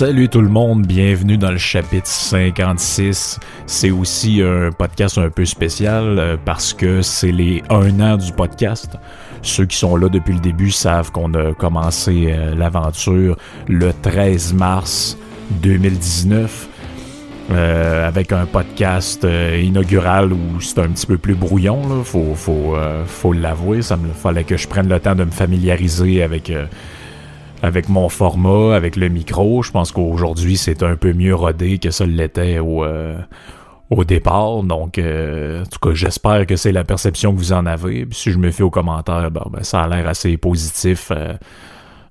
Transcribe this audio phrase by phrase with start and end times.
[0.00, 3.38] Salut tout le monde, bienvenue dans le chapitre 56.
[3.66, 8.32] C'est aussi un podcast un peu spécial euh, parce que c'est les un an du
[8.32, 8.96] podcast.
[9.42, 13.36] Ceux qui sont là depuis le début savent qu'on a commencé euh, l'aventure
[13.68, 15.18] le 13 mars
[15.62, 16.68] 2019.
[17.50, 19.26] Euh, avec un podcast
[19.60, 22.02] inaugural où c'est un petit peu plus brouillon, là.
[22.04, 23.82] Faut, faut, faut l'avouer.
[23.82, 26.50] Ça me fallait que je prenne le temps de me familiariser avec
[27.62, 29.62] avec mon format, avec le micro.
[29.62, 33.18] Je pense qu'aujourd'hui, c'est un peu mieux rodé que ça l'était au, euh,
[33.90, 34.62] au départ.
[34.62, 38.06] Donc, euh, en tout cas, j'espère que c'est la perception que vous en avez.
[38.06, 41.10] Puis si je me fie aux commentaires, ben, ça a l'air assez positif.
[41.10, 41.34] Euh,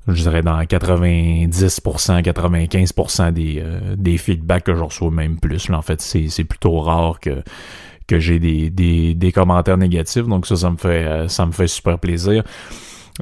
[0.07, 3.63] je dirais dans 90%, 95% des,
[3.95, 5.69] des feedbacks que je reçois, même plus.
[5.69, 7.43] en fait, c'est plutôt rare que
[8.07, 10.25] que j'ai des, des, des commentaires négatifs.
[10.25, 12.43] Donc ça, ça me fait ça me fait super plaisir.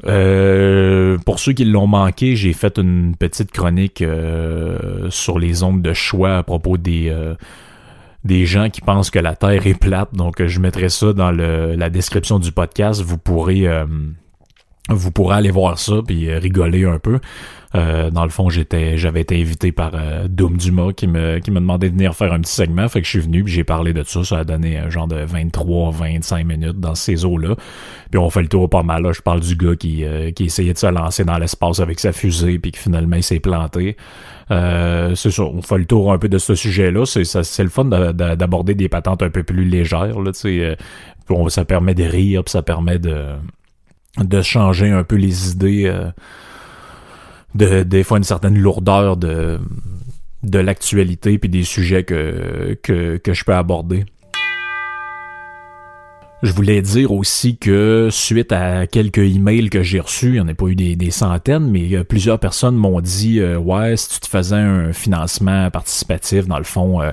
[0.06, 5.82] Euh, pour ceux qui l'ont manqué, j'ai fait une petite chronique euh, sur les ondes
[5.82, 7.34] de choix à propos des euh,
[8.24, 10.14] des gens qui pensent que la Terre est plate.
[10.14, 13.00] Donc, je mettrai ça dans le, la description du podcast.
[13.00, 13.66] Vous pourrez
[14.88, 17.20] vous pourrez aller voir ça puis rigoler un peu.
[17.74, 21.50] Euh, dans le fond, j'étais, j'avais été invité par euh, Doom Dumas qui me, qui
[21.50, 22.88] me demandait de venir faire un petit segment.
[22.88, 24.24] Fait que je suis venu, puis j'ai parlé de ça.
[24.24, 27.56] Ça a donné un genre de 23-25 minutes dans ces eaux-là.
[28.10, 29.02] Puis on fait le tour pas mal.
[29.02, 29.12] Là.
[29.12, 32.12] Je parle du gars qui, euh, qui essayait de se lancer dans l'espace avec sa
[32.12, 33.96] fusée, puis qui finalement il s'est planté.
[34.50, 37.04] Euh, c'est ça, on fait le tour un peu de ce sujet-là.
[37.04, 40.18] C'est, c'est le fun d'aborder des patentes un peu plus légères.
[40.20, 40.32] Là,
[41.28, 43.34] bon, ça permet de rire, puis ça permet de,
[44.24, 45.92] de changer un peu les idées
[47.54, 49.58] de, des fois une certaine lourdeur de,
[50.42, 54.04] de l'actualité puis des sujets que, que, que je peux aborder.
[56.40, 60.46] Je voulais dire aussi que suite à quelques emails que j'ai reçus, il n'y en
[60.46, 64.20] a pas eu des, centaines, mais euh, plusieurs personnes m'ont dit euh, ouais, si tu
[64.20, 67.10] te faisais un financement participatif, dans le fond, euh,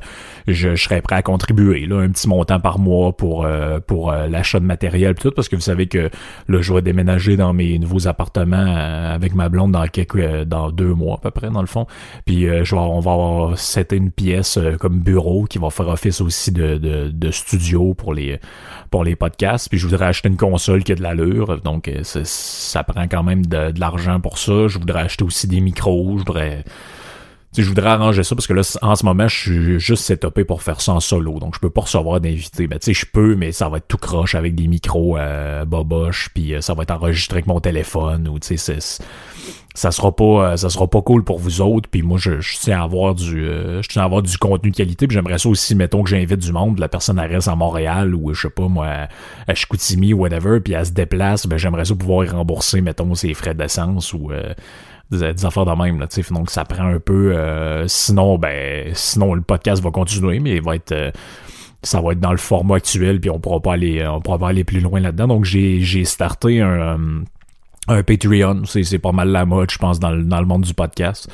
[0.47, 3.47] je, serais prêt à contribuer, là, un petit montant par mois pour
[3.88, 6.09] pour l'achat de matériel tout, parce que vous savez que
[6.47, 10.94] là, je vais déménager dans mes nouveaux appartements avec ma blonde dans quelques dans deux
[10.94, 11.88] mois à peu près, dans le fond.
[12.25, 16.22] Puis je vais, on va avoir c'était une pièce comme bureau qui va faire office
[16.22, 18.39] aussi de, de, de studio pour les
[18.91, 22.01] pour les podcasts, puis je voudrais acheter une console qui a de l'allure, donc euh,
[22.03, 24.67] ça prend quand même de, l'argent pour ça.
[24.67, 26.63] Je voudrais acheter aussi des micros, je voudrais
[27.61, 30.63] je voudrais arranger ça parce que là, en ce moment, je suis juste setupé pour
[30.63, 31.39] faire ça en solo.
[31.39, 32.67] Donc, je peux pas recevoir d'invités.
[32.67, 35.66] Ben, tu sais, je peux, mais ça va être tout croche avec des micros euh,
[35.66, 38.79] boboche, puis euh, ça va être enregistré avec mon téléphone ou tu sais,
[39.75, 42.79] ça sera pas euh, ça sera pas cool pour vous autres puis moi je, tiens
[42.79, 45.49] à avoir du euh, je tiens à avoir du contenu de qualité puis j'aimerais ça
[45.49, 48.49] aussi mettons que j'invite du monde la personne elle reste à Montréal ou je sais
[48.49, 49.07] pas moi
[49.47, 53.13] à Chicoutimi ou whatever puis elle se déplace ben j'aimerais ça pouvoir y rembourser mettons
[53.16, 54.53] ses frais d'essence ou euh,
[55.11, 57.35] des, affaires de même là donc ça prend un peu
[57.88, 61.13] sinon ben sinon le podcast va continuer mais il va être
[61.83, 64.49] ça va être dans le format actuel puis on pourra pas aller on pourra pas
[64.49, 67.23] aller plus loin là-dedans donc j'ai j'ai starté un
[67.88, 70.73] un Patreon, c'est pas mal la mode, je pense, dans le, dans le monde du
[70.73, 71.29] podcast.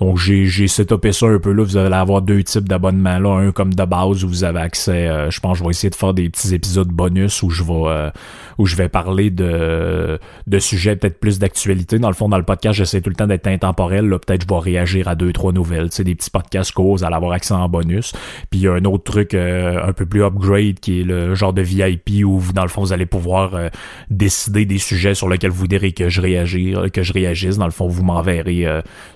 [0.00, 1.62] Donc j'ai j'ai setupé ça un peu là.
[1.62, 5.08] Vous allez avoir deux types d'abonnements là, un comme de base où vous avez accès.
[5.08, 7.72] Euh, je pense je vais essayer de faire des petits épisodes bonus où je vais
[7.86, 8.10] euh,
[8.58, 11.98] où je vais parler de de sujets peut-être plus d'actualité.
[11.98, 14.08] Dans le fond, dans le podcast, j'essaie tout le temps d'être intemporel.
[14.08, 15.92] Là, peut-être je vais réagir à deux trois nouvelles.
[15.92, 18.12] Sais, des petits podcasts cause, vous allez avoir accès en bonus.
[18.50, 21.34] Puis il y a un autre truc euh, un peu plus upgrade qui est le
[21.34, 23.70] genre de VIP où vous dans le fond vous allez pouvoir
[24.10, 27.58] décider des sujets sur lesquels vous voudrez que je réagisse, que je réagisse.
[27.58, 28.66] Dans le fond, vous m'enverrez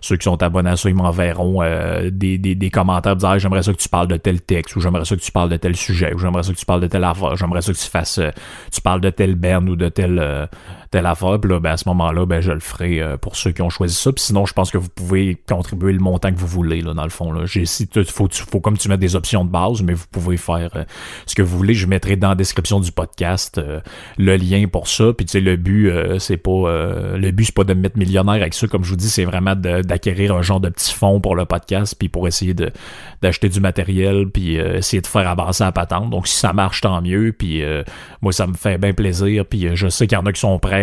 [0.00, 3.72] ceux qui sont abonnés ça, ils m'enverront euh, des, des, des, commentaires dire j'aimerais ça
[3.72, 6.14] que tu parles de tel texte ou j'aimerais ça que tu parles de tel sujet
[6.14, 8.30] ou j'aimerais ça que tu parles de telle affaire, j'aimerais ça que tu fasses euh,
[8.72, 10.46] tu parles de tel band ou de tel euh,
[10.90, 11.38] telle affaire.
[11.40, 13.94] Puis là, ben, à ce moment-là, ben, je le ferai pour ceux qui ont choisi
[13.94, 14.12] ça.
[14.12, 17.04] Puis sinon, je pense que vous pouvez contribuer le montant que vous voulez, là, dans
[17.04, 17.32] le fond.
[17.32, 17.46] Là.
[17.46, 20.70] J'ai, si, faut, faut comme tu mets des options de base, mais vous pouvez faire
[21.26, 21.74] ce que vous voulez.
[21.74, 23.60] Je mettrai dans la description du podcast
[24.18, 25.12] le lien pour ça.
[25.12, 26.50] Puis tu sais, le but, c'est pas
[27.16, 28.66] le but, c'est pas de me mettre millionnaire avec ça.
[28.66, 31.94] Comme je vous dis, c'est vraiment d'acquérir un genre de petits fonds pour le podcast,
[31.98, 32.70] puis pour essayer de
[33.22, 36.10] d'acheter du matériel, puis euh, essayer de faire avancer la patente.
[36.10, 37.32] Donc si ça marche, tant mieux.
[37.36, 37.82] Puis euh,
[38.22, 39.44] moi, ça me fait bien plaisir.
[39.44, 40.77] Puis euh, je sais qu'il y en a qui sont prêts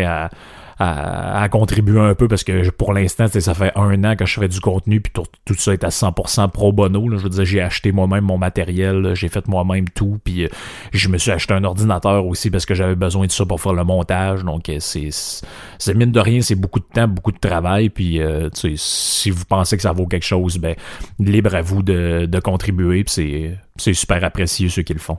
[0.77, 4.47] à contribuer un peu parce que pour l'instant, ça fait un an que je fais
[4.47, 7.09] du contenu puis tout, ça est à 100% pro bono.
[7.11, 10.49] Je veux dire, j'ai acheté moi-même mon matériel, j'ai fait moi-même tout, puis euh,
[10.91, 13.73] je me suis acheté un ordinateur aussi parce que j'avais besoin de ça pour faire
[13.73, 14.43] le montage.
[14.43, 17.89] Donc euh, c'est, mine de rien, c'est beaucoup de temps, beaucoup de travail.
[17.89, 20.75] Puis euh, si vous pensez que ça vaut quelque chose, ben
[21.19, 23.05] libre à vous de, contribuer.
[23.07, 25.17] C'est super apprécié ceux qui le font.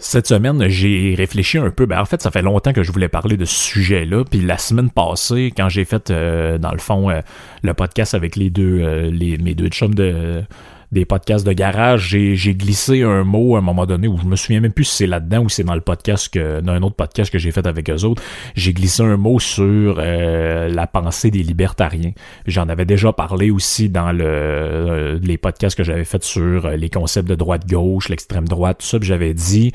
[0.00, 1.84] Cette semaine, j'ai réfléchi un peu.
[1.84, 4.24] Ben, en fait, ça fait longtemps que je voulais parler de ce sujet-là.
[4.24, 7.20] Puis la semaine passée, quand j'ai fait, euh, dans le fond, euh,
[7.64, 10.44] le podcast avec les deux, euh, les, mes deux chums de,
[10.90, 14.36] des podcasts de garage, j'ai glissé un mot à un moment donné où je me
[14.36, 16.96] souviens même plus si c'est là-dedans ou c'est dans le podcast que dans un autre
[16.96, 18.22] podcast que j'ai fait avec eux autres.
[18.54, 22.12] J'ai glissé un mot sur euh, la pensée des libertariens.
[22.46, 26.76] J'en avais déjà parlé aussi dans le euh, les podcasts que j'avais fait sur euh,
[26.76, 28.98] les concepts de droite-gauche, l'extrême droite, tout ça.
[29.00, 29.72] J'avais dit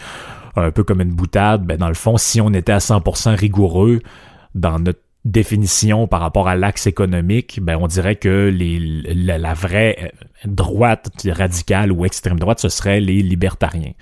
[0.55, 4.01] un peu comme une boutade, ben dans le fond, si on était à 100% rigoureux
[4.55, 9.97] dans notre définition par rapport à l'axe économique, ben on dirait que les, la, vraie
[10.01, 10.07] euh,
[10.45, 13.93] droite radicale ou extrême droite, ce serait les libertariens.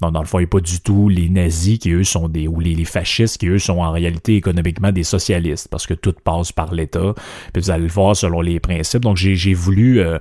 [0.00, 2.28] Donc, dans le fond, il n'y a pas du tout les nazis qui, eux, sont
[2.28, 6.14] des, ou les, fascistes qui, eux, sont en réalité économiquement des socialistes, parce que tout
[6.24, 7.14] passe par l'État,
[7.52, 9.02] puis vous allez le voir selon les principes.
[9.02, 10.00] Donc, j'ai voulu...
[10.00, 10.18] Euh,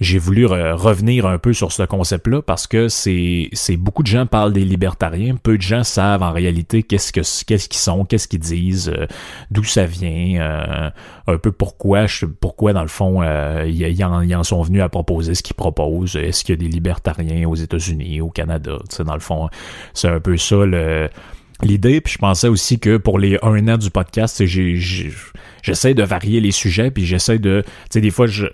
[0.00, 4.52] j'ai voulu revenir un peu sur ce concept-là parce que c'est, beaucoup de gens parlent
[4.52, 8.40] des libertariens, peu de gens savent en réalité qu'est-ce que qu'est-ce qu'ils sont, qu'est-ce qu'ils
[8.40, 9.06] disent, euh,
[9.50, 10.90] d'où ça vient, euh,
[11.26, 12.06] un peu pourquoi,
[12.40, 16.16] pourquoi dans le fond euh, ils, en, sont venus à proposer ce qu'ils proposent.
[16.16, 19.48] Est-ce qu'il y a des libertariens aux États-Unis, au Canada, dans le fond,
[19.92, 20.56] c'est un peu ça
[21.62, 22.00] l'idée.
[22.00, 26.52] Puis je pensais aussi que pour les un an du podcast, j'essaie de varier les
[26.52, 28.46] sujets, puis j'essaie de, tu sais, des fois je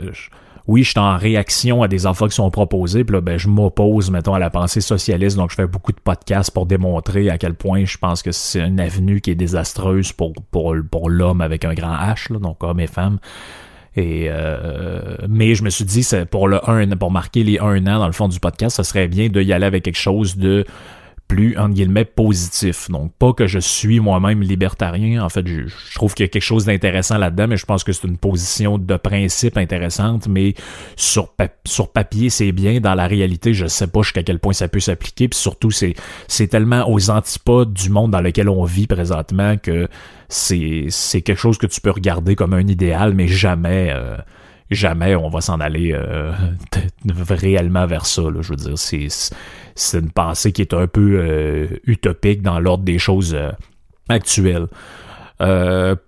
[0.70, 3.48] oui, je suis en réaction à des enfants qui sont proposés, puis là, ben, je
[3.48, 7.38] m'oppose, mettons, à la pensée socialiste, donc je fais beaucoup de podcasts pour démontrer à
[7.38, 11.40] quel point je pense que c'est une avenue qui est désastreuse pour, pour, pour l'homme
[11.40, 13.18] avec un grand H, là, donc homme et femme.
[13.96, 17.98] Et euh, mais je me suis dit, pour le un, pour marquer les un an
[17.98, 20.64] dans le fond du podcast, ça serait bien de y aller avec quelque chose de
[21.30, 22.90] plus, entre guillemets, positif.
[22.90, 25.24] Donc, pas que je suis moi-même libertarien.
[25.24, 25.62] En fait, je,
[25.94, 28.78] trouve qu'il y a quelque chose d'intéressant là-dedans, mais je pense que c'est une position
[28.78, 30.54] de principe intéressante, mais
[30.96, 31.28] sur,
[31.92, 32.80] papier, c'est bien.
[32.80, 35.28] Dans la réalité, je sais pas jusqu'à quel point ça peut s'appliquer.
[35.28, 35.94] Puis surtout, c'est,
[36.26, 39.86] c'est tellement aux antipodes du monde dans lequel on vit présentement que
[40.28, 43.92] c'est, c'est quelque chose que tu peux regarder comme un idéal, mais jamais...
[43.94, 44.16] Euh,
[44.70, 46.32] jamais on va s'en aller euh,
[47.28, 48.22] réellement vers ça.
[48.22, 48.40] Là.
[48.40, 49.08] Je veux dire, c'est,
[49.74, 53.52] c'est une pensée qui est un peu euh, utopique dans l'ordre des choses euh,
[54.08, 54.66] actuelles.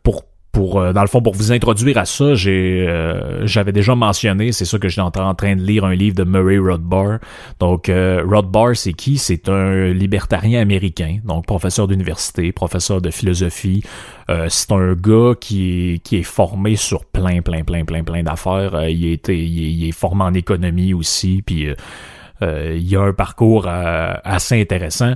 [0.03, 2.87] pour pour dans le fond pour vous introduire à ça, j'ai
[3.45, 6.59] j'avais déjà mentionné, c'est ça que j'étais en, train de lire un livre de Murray
[6.59, 7.19] Rothbard.
[7.59, 9.19] Donc Rothbard c'est qui?
[9.19, 13.83] C'est un libertarien américain, donc professeur d'université, professeur de philosophie,
[14.31, 18.23] euh, c'est un gars qui est, qui est formé sur plein, plein, plein, plein, plein
[18.23, 18.75] d'affaires.
[18.75, 21.69] Euh, il, est, il, est, formé en économie aussi, puis
[22.43, 25.15] euh, il a un parcours assez intéressant.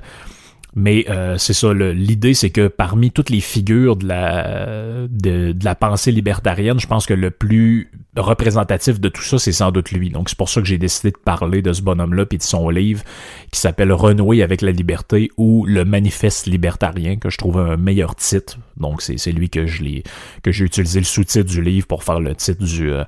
[0.78, 5.75] Mais euh, c'est ça, l'idée, c'est que parmi toutes les figures de la, de, la
[5.75, 10.11] pensée libertarienne, je pense que le plus représentatif de tout ça, c'est sans doute lui.
[10.11, 12.69] Donc c'est pour ça que j'ai décidé de parler de ce bonhomme-là puis de son
[12.69, 13.02] livre
[13.50, 18.15] qui s'appelle Renouer avec la liberté ou le manifeste libertarien, que je trouve un meilleur
[18.15, 18.58] titre.
[18.77, 20.03] Donc c'est lui que je l'ai
[20.43, 23.05] que j'ai utilisé le sous-titre du livre pour faire le titre du euh,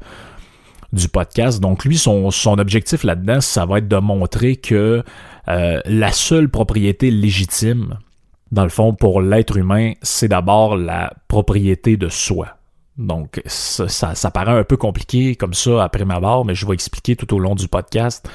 [0.92, 1.61] du podcast.
[1.61, 5.02] Donc lui, son, objectif là-dedans, ça va être de montrer que
[5.49, 7.99] euh, la seule propriété légitime,
[8.52, 12.59] dans le fond, pour l'être humain, c'est d'abord la propriété de soi.
[12.97, 16.75] Donc, ça, ça, paraît un peu compliqué comme ça après ma barre, mais je vais
[16.75, 18.28] expliquer tout au long du podcast.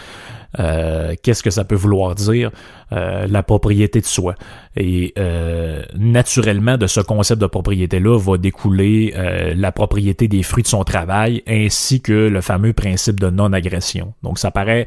[0.59, 2.51] Euh, qu'est-ce que ça peut vouloir dire?
[2.91, 4.35] Euh, la propriété de soi.
[4.75, 9.13] Et euh, naturellement, de ce concept de propriété-là va découler
[9.55, 14.13] la propriété des fruits de son travail ainsi que le fameux principe de non-agression.
[14.23, 14.85] Donc ça paraît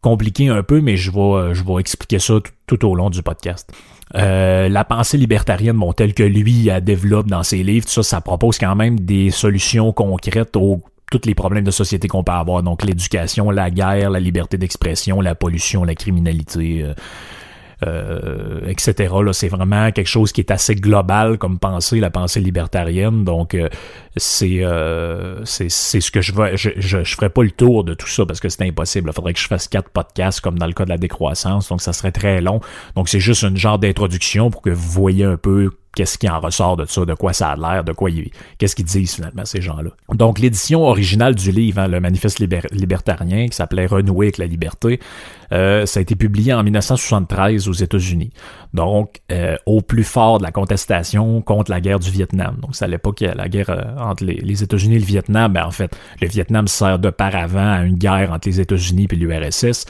[0.00, 2.34] compliqué un peu, mais je vais, je vais expliquer ça
[2.66, 3.72] tout, au long du podcast.
[4.14, 8.58] la pensée libertarienne, bon, telle que lui a développe dans ses livres, ça, ça propose
[8.58, 12.62] quand même des solutions concrètes aux tous les problèmes de société qu'on peut avoir.
[12.62, 16.94] Donc l'éducation, la guerre, la liberté d'expression, la pollution, la criminalité, euh,
[17.86, 19.14] euh, etc.
[19.22, 23.24] Là, c'est vraiment quelque chose qui est assez global comme pensée, la pensée libertarienne.
[23.24, 23.68] Donc euh,
[24.16, 24.62] c'est
[25.44, 26.56] c'est c'est ce que je veux.
[26.56, 29.10] Je, je, ferai pas le tour de tout ça parce que c'est impossible.
[29.10, 31.68] Il faudrait que je fasse quatre podcasts comme dans le cas de la décroissance.
[31.68, 32.60] Donc ça serait très long.
[32.96, 36.38] Donc c'est juste une genre d'introduction pour que vous voyez un peu qu'est-ce qui en
[36.38, 39.44] ressort de ça, de quoi ça a l'air, de quoi ils, qu'est-ce qu'ils disent finalement
[39.44, 39.90] ces gens-là.
[40.14, 45.00] Donc l'édition originale du livre, hein, le manifeste libertarien, qui s'appelait Renouer avec la liberté,
[45.52, 48.30] euh, ça a été publié en 1973 aux États-Unis.
[48.74, 52.58] Donc euh, au plus fort de la contestation contre la guerre du Vietnam.
[52.60, 55.52] Donc c'est à l'époque la guerre euh, entre les, États-Unis et le Vietnam.
[55.52, 59.16] Ben, en fait, le Vietnam sert de paravent à une guerre entre les États-Unis et
[59.16, 59.86] l'URSS.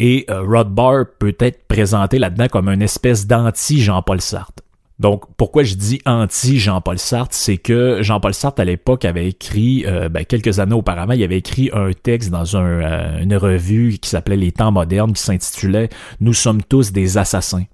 [0.00, 4.62] Et Rothbard peut être présenté là-dedans comme une espèce d'anti-Jean-Paul Sartre.
[4.98, 10.08] Donc, pourquoi je dis anti-Jean-Paul Sartre, c'est que Jean-Paul Sartre, à l'époque, avait écrit, euh,
[10.08, 14.36] ben, quelques années auparavant, il avait écrit un texte dans euh, une revue qui s'appelait
[14.36, 15.88] Les temps modernes, qui s'intitulait
[16.20, 17.64] Nous sommes tous des assassins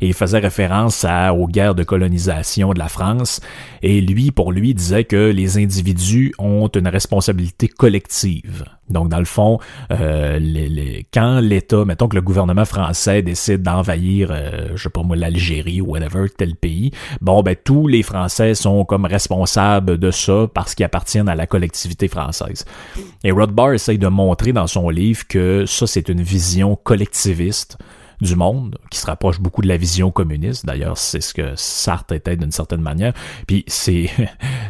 [0.00, 3.40] et il faisait référence à, aux guerres de colonisation de la France.
[3.82, 8.64] Et lui, pour lui, disait que les individus ont une responsabilité collective.
[8.90, 9.58] Donc, dans le fond,
[9.90, 15.02] euh, les, quand l'État, mettons que le gouvernement français décide d'envahir, euh, je sais pas
[15.02, 20.10] moi, l'Algérie ou whatever, tel pays, bon, ben tous les Français sont comme responsables de
[20.10, 22.64] ça parce qu'ils appartiennent à la collectivité française.
[23.22, 27.78] Et Rothbard essaye de montrer dans son livre que ça, c'est une vision collectiviste
[28.24, 30.66] du monde, qui se rapproche beaucoup de la vision communiste.
[30.66, 33.12] D'ailleurs, c'est ce que Sartre était d'une certaine manière.
[33.46, 34.10] Puis c'est,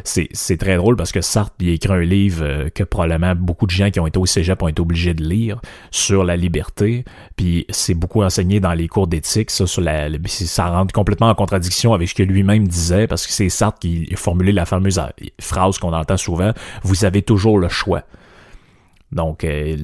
[0.03, 3.65] c'est, très drôle parce que Sartre, il a écrit un livre euh, que probablement beaucoup
[3.65, 5.59] de gens qui ont été au cégep ont été obligés de lire
[5.91, 7.05] sur la liberté.
[7.35, 11.35] Puis c'est beaucoup enseigné dans les cours d'éthique, ça, sur la, ça rentre complètement en
[11.35, 14.99] contradiction avec ce que lui-même disait parce que c'est Sartre qui a formulé la fameuse
[14.99, 15.07] euh,
[15.39, 16.51] phrase qu'on entend souvent,
[16.83, 18.03] vous avez toujours le choix.
[19.15, 19.77] Donc, euh,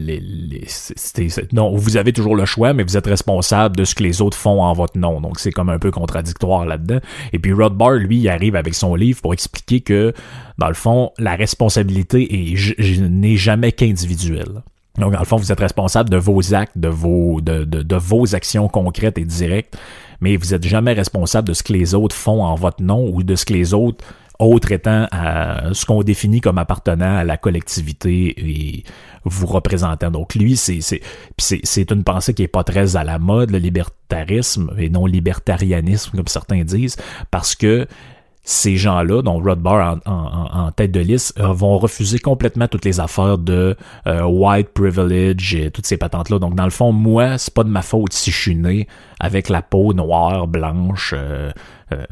[1.53, 4.37] non, vous avez toujours le choix, mais vous êtes responsable de ce que les autres
[4.37, 5.21] font en votre nom.
[5.21, 6.99] Donc, c'est comme un peu contradictoire là-dedans.
[7.31, 10.13] Et puis, Rothbard, lui, il arrive avec son livre pour expliquer que,
[10.57, 12.27] dans le fond, la responsabilité
[12.99, 14.63] n'est jamais qu'individuelle.
[14.97, 17.95] Donc, dans le fond, vous êtes responsable de vos actes, de vos, de, de, de
[17.95, 19.77] vos actions concrètes et directes,
[20.19, 23.23] mais vous êtes jamais responsable de ce que les autres font en votre nom ou
[23.23, 24.03] de ce que les autres
[24.41, 28.83] autre étant à ce qu'on définit comme appartenant à la collectivité et
[29.23, 30.11] vous représentant.
[30.11, 34.89] Donc lui, c'est une pensée qui est pas très à la mode, le libertarisme et
[34.89, 36.97] non libertarianisme comme certains disent,
[37.29, 37.87] parce que
[38.43, 42.99] ces gens-là, dont Rothbard en, en, tête de liste, euh, vont refuser complètement toutes les
[42.99, 43.75] affaires de
[44.07, 46.39] euh, white privilege et toutes ces patentes-là.
[46.39, 48.87] Donc, dans le fond, moi, c'est pas de ma faute si je suis né
[49.21, 51.13] avec la peau noire, blanche,
[51.93, 52.05] euh,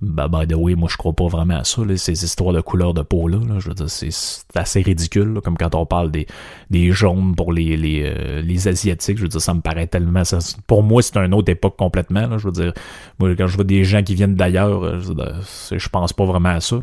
[0.00, 2.94] bah, by the way, moi je crois pas vraiment à ça, ces histoires de couleur
[2.94, 3.38] de peau là.
[3.58, 4.08] je veux dire, c'est
[4.54, 6.26] assez ridicule, comme quand on parle des,
[6.70, 9.18] des jaunes pour les, les, euh, les asiatiques.
[9.18, 10.24] Je veux dire, ça me paraît tellement.
[10.24, 12.26] Ça, pour moi, c'est une autre époque complètement.
[12.26, 12.72] Là, je veux dire,
[13.18, 16.50] moi quand je vois des gens qui viennent d'ailleurs, euh, je, je, pense pas vraiment
[16.50, 16.76] à ça.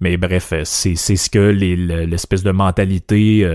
[0.00, 3.48] Mais bref, c'est ce que l'espèce de mentalité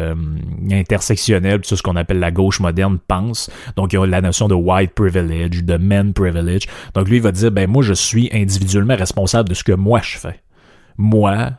[0.72, 3.51] intersectionnelle, c'est ce qu'on appelle la gauche moderne pense.
[3.75, 6.68] Donc il y a la notion de white privilege, de men privilege.
[6.94, 10.02] Donc lui il va dire ben moi je suis individuellement responsable de ce que moi
[10.04, 10.42] je fais.
[10.98, 11.52] Moi,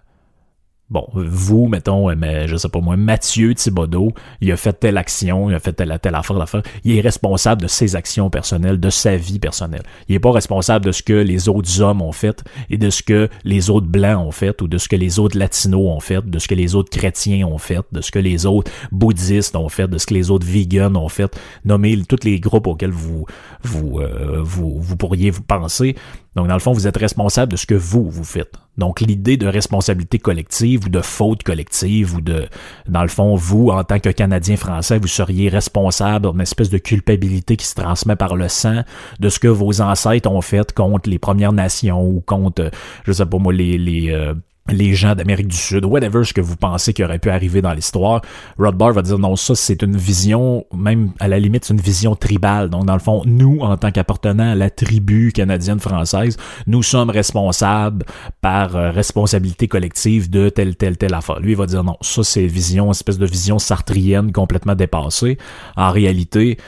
[0.90, 4.96] bon, vous, mettons, euh, mais je sais pas moi, Mathieu Thibodeau, il a fait telle
[4.96, 6.62] action, il a fait telle, telle affaire.
[6.84, 9.82] Il est responsable de ses actions personnelles, de sa vie personnelle.
[10.08, 13.02] Il est pas responsable de ce que les autres hommes ont fait et de ce
[13.02, 16.24] que les autres blancs ont fait ou de ce que les autres latinos ont fait,
[16.28, 19.68] de ce que les autres chrétiens ont fait, de ce que les autres bouddhistes ont
[19.68, 21.38] fait, de ce que les autres vegans ont fait.
[21.64, 23.26] Nommez tous les groupes auxquels vous,
[23.62, 25.96] vous, euh, vous, vous pourriez vous penser.
[26.38, 28.52] Donc, dans le fond, vous êtes responsable de ce que vous, vous faites.
[28.76, 32.46] Donc, l'idée de responsabilité collective ou de faute collective ou de,
[32.88, 36.78] dans le fond, vous, en tant que Canadien français, vous seriez responsable d'une espèce de
[36.78, 38.84] culpabilité qui se transmet par le sang
[39.18, 42.70] de ce que vos ancêtres ont fait contre les Premières Nations ou contre,
[43.04, 44.32] je sais pas moi, les, les, euh,
[44.68, 47.72] les gens d'Amérique du Sud, whatever ce que vous pensez qui aurait pu arriver dans
[47.72, 48.22] l'histoire,
[48.58, 52.14] Rothbard va dire non, ça c'est une vision, même à la limite, c'est une vision
[52.14, 52.70] tribale.
[52.70, 58.04] Donc dans le fond, nous, en tant qu'appartenant à la tribu canadienne-française, nous sommes responsables
[58.40, 61.40] par euh, responsabilité collective de telle, telle, telle affaire.
[61.40, 65.38] Lui, va dire non, ça c'est vision, espèce de vision sartrienne complètement dépassée.
[65.76, 66.58] En réalité,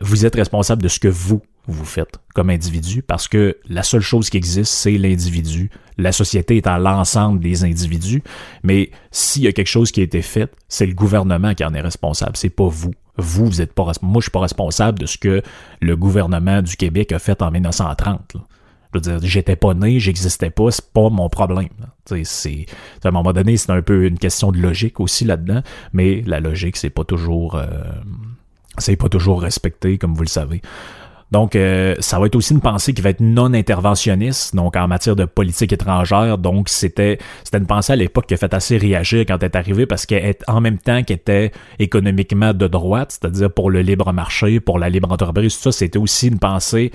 [0.00, 4.00] vous êtes responsable de ce que vous, vous faites comme individu parce que la seule
[4.00, 5.70] chose qui existe, c'est l'individu.
[6.00, 8.22] La société est à l'ensemble des individus,
[8.62, 11.74] mais s'il y a quelque chose qui a été fait, c'est le gouvernement qui en
[11.74, 12.92] est responsable, c'est pas vous.
[13.16, 15.42] Vous, vous êtes pas moi je suis pas responsable de ce que
[15.80, 18.36] le gouvernement du Québec a fait en 1930.
[18.92, 21.68] Je veux dire, j'étais pas né, j'existais pas, c'est pas mon problème.
[22.24, 22.66] C'est,
[23.04, 26.40] à un moment donné, c'est un peu une question de logique aussi là-dedans, mais la
[26.40, 27.66] logique, c'est pas toujours, euh,
[28.78, 30.60] c'est pas toujours respecté, comme vous le savez.
[31.30, 34.88] Donc, euh, ça va être aussi une pensée qui va être non interventionniste, donc en
[34.88, 36.38] matière de politique étrangère.
[36.38, 39.56] Donc, c'était c'était une pensée à l'époque qui a fait assez réagir quand elle est
[39.56, 44.12] arrivée parce qu'elle en même temps qu'elle était économiquement de droite, c'est-à-dire pour le libre
[44.12, 46.90] marché, pour la libre entreprise, tout ça, c'était aussi une pensée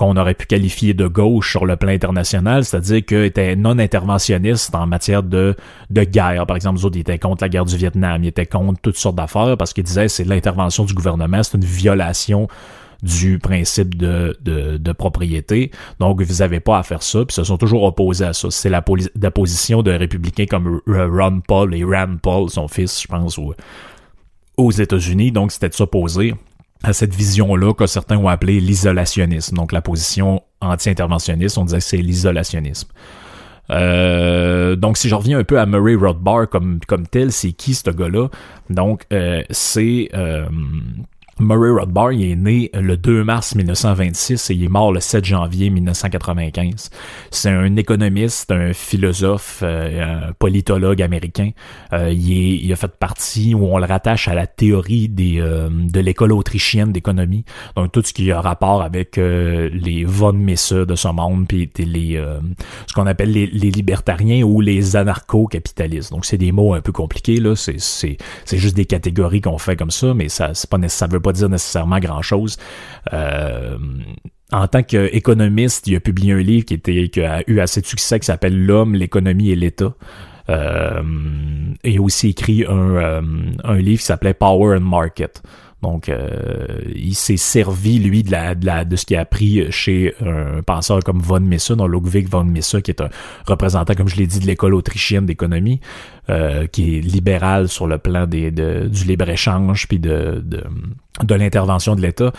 [0.00, 4.74] qu'on aurait pu qualifier de gauche sur le plan international, c'est-à-dire qu'elle était non interventionniste
[4.74, 5.54] en matière de,
[5.90, 6.46] de guerre.
[6.46, 8.96] Par exemple, les autres, ils étaient contre la guerre du Vietnam, ils étaient contre toutes
[8.96, 12.48] sortes d'affaires parce qu'ils disaient c'est l'intervention du gouvernement, c'est une violation
[13.02, 15.70] du principe de, de, propriété.
[15.98, 18.50] Donc, vous n'avez pas à faire ça, puis se sont toujours opposés à ça.
[18.50, 23.38] C'est la, position de républicains comme Ron Paul et Rand Paul, son fils, je pense,
[24.56, 25.32] aux États-Unis.
[25.32, 26.34] Donc, c'était de s'opposer
[26.82, 29.54] à cette vision-là que certains ont appelé l'isolationnisme.
[29.54, 32.88] Donc la position anti-interventionniste, on disait que c'est l'isolationnisme.
[33.70, 37.74] Euh, donc, si je reviens un peu à Murray Rothbard comme, comme tel, c'est qui
[37.74, 38.28] ce gars-là?
[38.68, 40.46] Donc, euh, c'est euh,
[41.40, 45.24] Murray Rothbard, il est né le 2 mars 1926 et il est mort le 7
[45.24, 46.90] janvier 1995.
[47.30, 51.50] C'est un économiste, un philosophe, euh, un politologue américain.
[51.92, 56.00] Euh, il, a fait partie, où on le rattache à la théorie des, euh, de
[56.00, 57.44] l'école autrichienne d'économie.
[57.74, 62.22] Donc tout ce qui a rapport avec les von Mises de ce monde, puis les,
[62.86, 66.10] ce qu'on appelle les, libertariens ou les anarcho-capitalistes.
[66.10, 67.54] Donc c'est des mots un peu compliqués, là.
[67.56, 68.18] C'est
[68.52, 72.56] juste des catégories qu'on fait comme ça, mais ça, pas, ça veut dire nécessairement grand-chose.
[73.12, 73.78] Euh,
[74.52, 77.86] en tant qu'économiste, il a publié un livre qui, était, qui a eu assez de
[77.86, 79.94] succès qui s'appelle L'homme, l'économie et l'État.
[80.48, 81.02] Euh,
[81.84, 83.22] et aussi écrit un, euh,
[83.62, 85.42] un livre qui s'appelait Power and Market.
[85.82, 86.38] Donc, euh,
[86.94, 90.62] il s'est servi, lui, de, la, de, la, de ce qu'il a appris chez un
[90.62, 93.08] penseur comme von Mises, donc Ludwig von Mises, qui est un
[93.46, 95.80] représentant, comme je l'ai dit, de l'école autrichienne d'économie,
[96.28, 100.44] euh, qui est libéral sur le plan des, de, du libre-échange, puis de,
[101.22, 102.32] de l'intervention de l'État.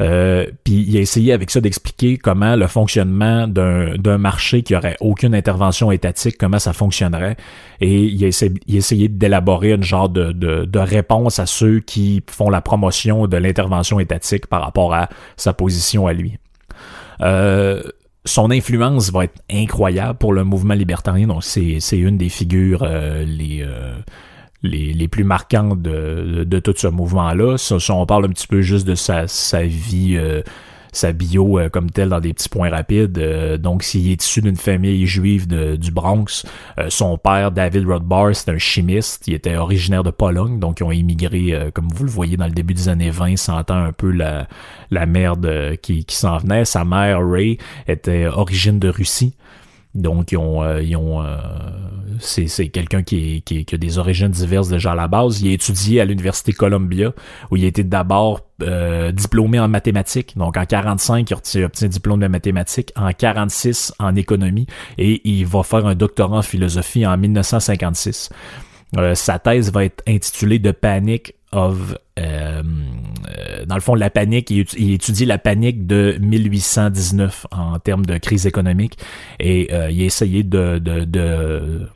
[0.00, 4.96] Euh, puis il a essayé avec ça d'expliquer comment le fonctionnement d'un marché qui aurait
[5.00, 7.36] aucune intervention étatique, comment ça fonctionnerait.
[7.80, 12.22] Et il a essayé, essayé d'élaborer une genre de, de, de réponse à ceux qui
[12.28, 16.38] font la promotion de l'intervention étatique par rapport à sa position à lui.
[17.20, 17.82] Euh,
[18.24, 23.24] son influence va être incroyable pour le mouvement libertarien, donc c'est, une des figures euh,
[23.24, 23.94] les, euh,
[24.62, 27.56] les, les, plus marquantes de, de, tout ce mouvement-là.
[27.90, 30.18] On parle un petit peu juste de sa, sa vie
[30.92, 33.18] sa bio euh, comme telle dans des petits points rapides.
[33.18, 36.44] Euh, donc, s'il est issu d'une famille juive de, du Bronx,
[36.78, 39.26] euh, son père, David Rothbard, c'est un chimiste.
[39.28, 42.52] Il était originaire de Pologne, donc ils ont immigré, comme vous le voyez, dans le
[42.52, 44.48] début des années 20, sentant un peu la,
[44.90, 46.64] la merde qui, qui s'en venait.
[46.64, 49.34] Sa mère, Ray, était origine de Russie.
[49.94, 51.36] Donc, ils ont, euh, ont euh,
[52.20, 55.40] c'est, quelqu'un qui, qui, qui, a des origines diverses déjà à la base.
[55.40, 57.12] Il a étudié à l'université Columbia,
[57.50, 60.36] où il a été d'abord euh, diplômé en mathématiques.
[60.36, 62.92] Donc, en 45, il a obtenu un diplôme de mathématiques.
[62.96, 64.66] En 46, en économie.
[64.98, 68.30] Et il va faire un doctorat en philosophie en 1956.
[69.14, 72.62] sa thèse va être intitulée The Panic of euh,
[73.28, 78.18] euh, dans le fond la panique il, étudie la panique de 1819 en termes de
[78.18, 78.98] crise économique
[79.40, 81.88] et euh, il a essayé de de, de,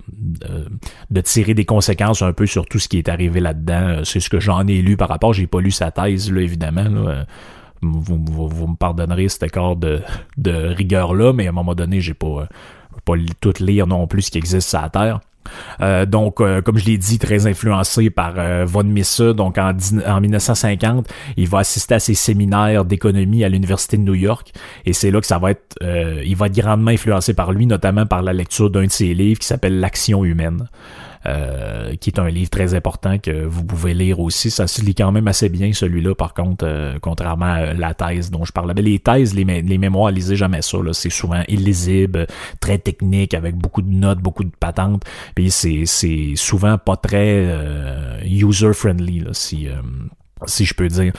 [1.11, 4.03] de, tirer des conséquences un peu sur tout ce qui est arrivé là-dedans.
[4.05, 5.33] C'est ce que j'en ai lu par rapport.
[5.33, 7.15] J'ai pas lu sa thèse là évidemment
[7.83, 10.01] Vous, vous, me pardonnerez cet écart de,
[10.37, 12.49] de rigueur là mais à un moment donné j'ai pas
[13.05, 15.21] pas tout lire non plus ce qui existe sur la terre
[15.81, 19.21] euh, donc, euh, comme je l'ai dit, très influencé par euh, von Mises.
[19.21, 19.73] Donc, en,
[20.07, 24.53] en 1950, il va assister à ses séminaires d'économie à l'université de New York,
[24.85, 25.77] et c'est là que ça va être,
[26.25, 29.41] il va être grandement influencé par lui, notamment par la lecture d'un de ses livres
[29.41, 30.69] qui s'appelle L'action humaine.
[31.25, 34.51] Euh, qui est un livre très important que vous pouvez lire aussi.
[34.51, 38.31] Ça se lit quand même assez bien, celui-là, par contre, euh, contrairement à la thèse
[38.33, 38.75] dont je parlais.
[38.75, 40.79] les thèses, les, mémoires, lisez jamais ça.
[40.93, 42.27] C'est souvent illisible,
[42.59, 45.05] très technique, avec beaucoup de notes, beaucoup de patentes.
[45.37, 45.85] Puis c'est,
[46.35, 49.69] souvent pas très euh, user-friendly, si,
[50.47, 51.13] si je peux dire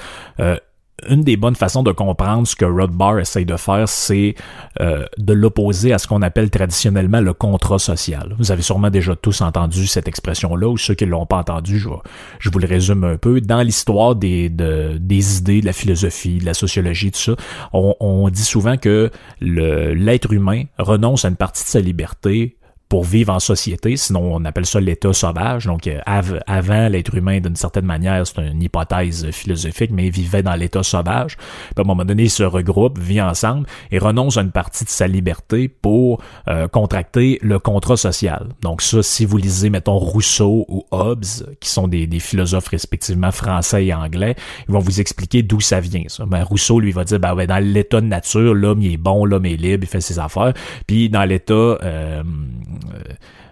[1.10, 4.36] une des bonnes façons de comprendre ce que Rothbard essaye de faire, c'est
[4.80, 8.36] euh, de l'opposer à ce qu'on appelle traditionnellement le contrat social.
[8.38, 11.80] Vous avez sûrement déjà tous entendu cette expression-là, ou ceux qui ne l'ont pas entendu,
[11.80, 13.42] je, vous le résume un peu.
[13.42, 17.36] Dans l'histoire des, des idées, de la philosophie, de la sociologie, tout ça,
[17.74, 19.10] on, on dit souvent que
[19.42, 22.58] l'être humain renonce à une partie de sa liberté
[22.90, 25.66] pour vivre en société, sinon on appelle ça l'état sauvage.
[25.66, 30.44] Donc euh, avant l'être humain, d'une certaine manière, c'est une hypothèse philosophique, mais il vivait
[30.44, 31.38] dans l'état sauvage.
[31.38, 34.86] Puis à un moment donné, il se regroupe, vit ensemble et renonce à une partie
[34.86, 38.50] de sa liberté pour euh, contracter le contrat social.
[38.62, 41.26] Donc ça, si vous lisez, mettons, Rousseau ou Hobbes,
[41.60, 44.36] qui sont des, des philosophes respectivement français et anglais,
[44.68, 46.04] ils vont vous expliquer d'où ça vient.
[46.08, 46.26] Ça.
[46.26, 49.26] Ben, Rousseau, lui, va dire, ben, ouais, dans l'état de nature, l'homme, il est bon,
[49.26, 50.54] l'homme est libre, il fait ses affaires.
[50.86, 51.54] Puis dans l'état...
[51.54, 52.22] Euh,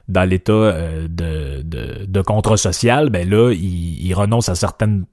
[0.07, 1.63] dans l'état euh, de,
[2.05, 5.05] de, contrat social, ben là, il, renonce à certaines,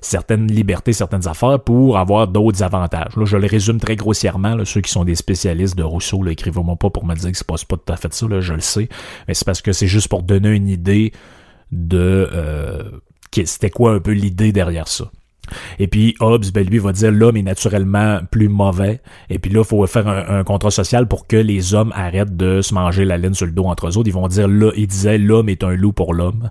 [0.00, 3.16] certaines libertés, certaines affaires pour avoir d'autres avantages.
[3.16, 4.56] Là, je le résume très grossièrement.
[4.64, 7.56] Ceux qui sont des spécialistes de Rousseau, écrivez-moi pas pour me dire que c'est pas,
[7.68, 8.88] pas tout à fait ça, là, je le sais.
[9.26, 11.12] Mais c'est parce que c'est juste pour donner une idée
[11.72, 12.82] de euh,
[13.44, 15.10] c'était quoi un peu l'idée derrière ça.
[15.78, 19.00] Et puis Hobbes, ben, lui, va dire l'homme est naturellement plus mauvais.
[19.30, 22.60] Et puis là, il faut faire un, contrat social pour que les hommes arrêtent de
[22.62, 24.08] se manger la laine sur le dos entre eux autres.
[24.08, 26.50] Ils vont dire là, il disait l'homme est un loup pour l'homme.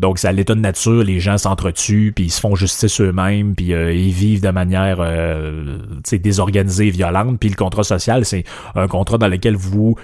[0.00, 3.54] Donc, c'est à l'état de nature, les gens s'entretuent, puis ils se font justice eux-mêmes,
[3.54, 5.78] puis euh, ils vivent de manière euh,
[6.10, 7.38] désorganisée et violente.
[7.38, 9.96] Puis le contrat social, c'est un contrat dans lequel vous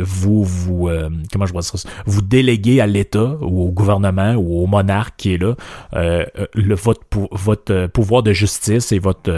[0.00, 1.88] vous vous euh, comment je vois ça?
[2.04, 5.54] Vous déléguez à l'État ou au gouvernement ou au monarque qui est là
[5.94, 6.24] euh,
[6.54, 9.30] le votre votre pouvoir de justice et votre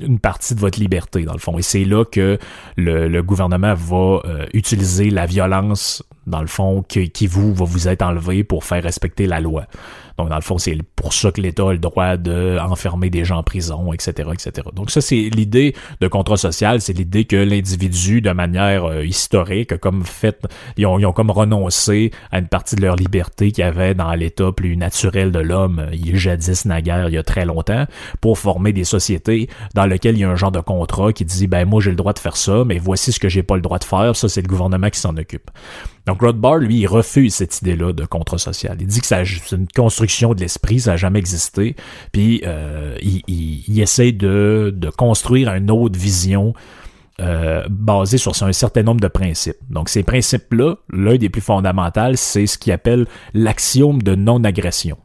[0.00, 1.58] une partie de votre liberté dans le fond.
[1.58, 2.38] Et c'est là que
[2.76, 4.22] le, le gouvernement va
[4.54, 9.26] utiliser la violence dans le fond, qui, vous va vous être enlevé pour faire respecter
[9.26, 9.66] la loi.
[10.18, 13.38] Donc, dans le fond, c'est pour ça que l'État a le droit d'enfermer des gens
[13.38, 14.68] en prison, etc., etc.
[14.74, 19.76] Donc, ça, c'est l'idée de contrat social, c'est l'idée que l'individu, de manière euh, historique,
[19.78, 20.40] comme fait,
[20.76, 24.52] ils ont, comme renoncé à une partie de leur liberté qu'il y avait dans l'État
[24.52, 27.86] plus naturel de l'homme, euh, il jadis, naguère, il y a très longtemps,
[28.20, 31.46] pour former des sociétés dans lesquelles il y a un genre de contrat qui dit,
[31.46, 33.62] ben, moi, j'ai le droit de faire ça, mais voici ce que j'ai pas le
[33.62, 35.50] droit de faire, ça, c'est le gouvernement qui s'en occupe.
[36.06, 38.76] Donc Rothbard, lui, il refuse cette idée-là de contrat social.
[38.80, 41.76] Il dit que c'est une construction de l'esprit, ça n'a jamais existé.
[42.12, 46.54] Puis euh, il, essaie de, construire une autre vision
[47.20, 49.56] euh, basée sur un certain nombre de principes.
[49.70, 54.98] Donc ces principes-là, l'un des plus fondamentaux, c'est ce qu'il appelle l'axiome de non-agression.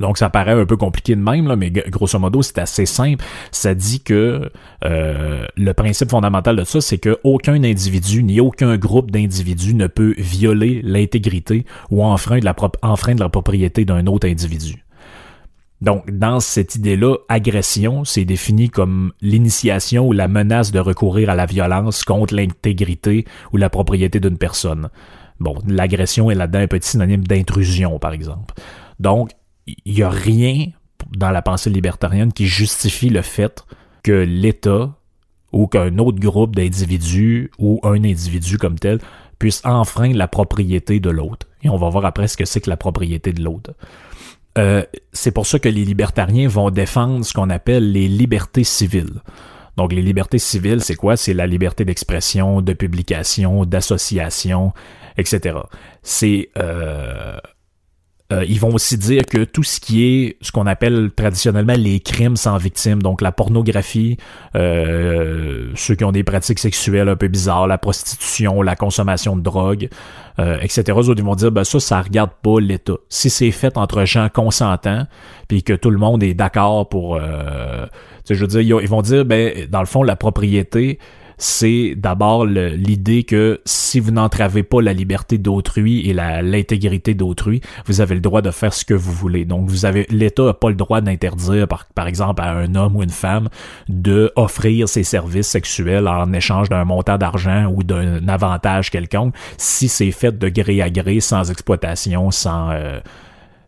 [0.00, 3.24] Donc ça paraît un peu compliqué de même, mais grosso modo, c'est assez simple.
[3.50, 4.50] Ça dit que
[4.84, 9.86] euh, le principe fondamental de ça, c'est que aucun individu ni aucun groupe d'individus ne
[9.86, 14.86] peut violer l'intégrité ou enfreindre la, enfreindre la propriété d'un autre individu.
[15.82, 21.34] Donc, dans cette idée-là, agression, c'est défini comme l'initiation ou la menace de recourir à
[21.34, 24.88] la violence contre l'intégrité ou la propriété d'une personne.
[25.38, 28.54] Bon, l'agression est là-dedans un petit synonyme d'intrusion, par exemple.
[29.00, 29.30] Donc,
[29.66, 30.66] il n'y a rien
[31.10, 33.64] dans la pensée libertarienne qui justifie le fait
[34.02, 34.94] que l'État
[35.52, 38.98] ou qu'un autre groupe d'individus ou un individu comme tel
[39.38, 41.46] puisse enfreindre la propriété de l'autre.
[41.62, 43.72] Et on va voir après ce que c'est que la propriété de l'autre.
[44.58, 49.20] Euh, c'est pour ça que les libertariens vont défendre ce qu'on appelle les libertés civiles.
[49.76, 51.16] Donc les libertés civiles, c'est quoi?
[51.16, 54.72] C'est la liberté d'expression, de publication, d'association,
[55.18, 55.58] etc.
[56.02, 57.36] C'est euh,
[58.32, 62.00] euh, ils vont aussi dire que tout ce qui est ce qu'on appelle traditionnellement les
[62.00, 64.16] crimes sans victime, donc la pornographie,
[64.56, 69.42] euh, ceux qui ont des pratiques sexuelles un peu bizarres, la prostitution, la consommation de
[69.42, 69.88] drogue,
[70.40, 70.82] euh, etc.
[71.16, 72.94] Ils vont dire ben ça, ça regarde pas l'État.
[73.08, 75.06] Si c'est fait entre gens consentants,
[75.46, 77.86] puis que tout le monde est d'accord pour, euh,
[78.28, 80.98] je veux dire, ils vont dire ben dans le fond la propriété
[81.38, 88.00] c'est d'abord l'idée que si vous n'entravez pas la liberté d'autrui et l'intégrité d'autrui, vous
[88.00, 89.44] avez le droit de faire ce que vous voulez.
[89.44, 93.02] Donc, vous avez l'État n'a pas le droit d'interdire, par, exemple, à un homme ou
[93.02, 93.48] une femme
[93.88, 99.88] de offrir ses services sexuels en échange d'un montant d'argent ou d'un avantage quelconque, si
[99.88, 103.00] c'est fait de gré à gré, sans exploitation, sans euh,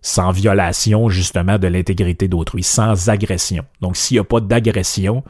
[0.01, 3.65] sans violation justement de l'intégrité d'autrui, sans agression.
[3.81, 5.25] Donc s'il n'y a pas d'agression,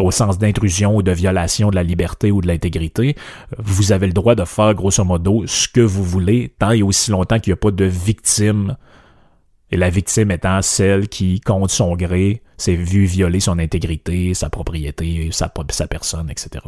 [0.00, 3.16] au sens d'intrusion ou de violation de la liberté ou de l'intégrité,
[3.58, 7.10] vous avez le droit de faire grosso modo ce que vous voulez tant et aussi
[7.10, 8.76] longtemps qu'il n'y a pas de victime.
[9.70, 14.50] Et la victime étant celle qui, contre son gré, s'est vue violer son intégrité, sa
[14.50, 16.64] propriété, sa, sa personne, etc.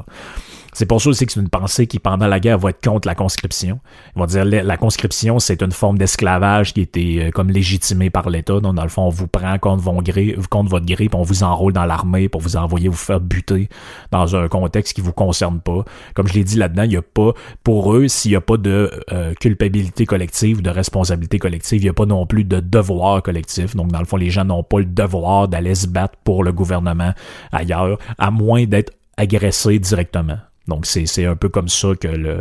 [0.74, 3.06] C'est pour ça aussi que c'est une pensée qui, pendant la guerre, va être contre
[3.06, 3.78] la conscription.
[4.16, 8.30] Ils vont dire la, conscription, c'est une forme d'esclavage qui était euh, comme légitimée par
[8.30, 8.58] l'État.
[8.58, 11.24] Donc, dans le fond, on vous prend contre, votre gré, contre votre gré, puis on
[11.24, 13.68] vous enrôle dans l'armée pour vous envoyer vous faire buter
[14.12, 15.84] dans un contexte qui vous concerne pas.
[16.14, 17.32] Comme je l'ai dit là-dedans, il n'y a pas,
[17.64, 21.90] pour eux, s'il n'y a pas de euh, culpabilité collective, de responsabilité collective, il n'y
[21.90, 23.76] a pas non plus de devoir collectif.
[23.76, 26.52] Donc, dans le fond, les gens n'ont pas le devoir d'aller se battre pour le
[26.52, 27.12] gouvernement
[27.52, 30.38] ailleurs, à moins d'être agressés directement.
[30.68, 32.38] Donc c'est un peu comme ça que le,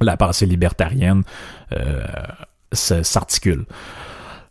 [0.00, 1.22] la pensée libertarienne
[1.72, 2.04] euh,
[2.72, 3.66] s'articule.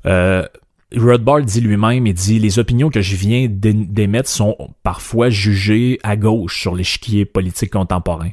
[0.05, 0.45] Euh,
[0.91, 6.61] dit lui-même, il dit les opinions que je viens d'émettre sont parfois jugées à gauche
[6.61, 8.31] sur l'échiquier politique contemporain.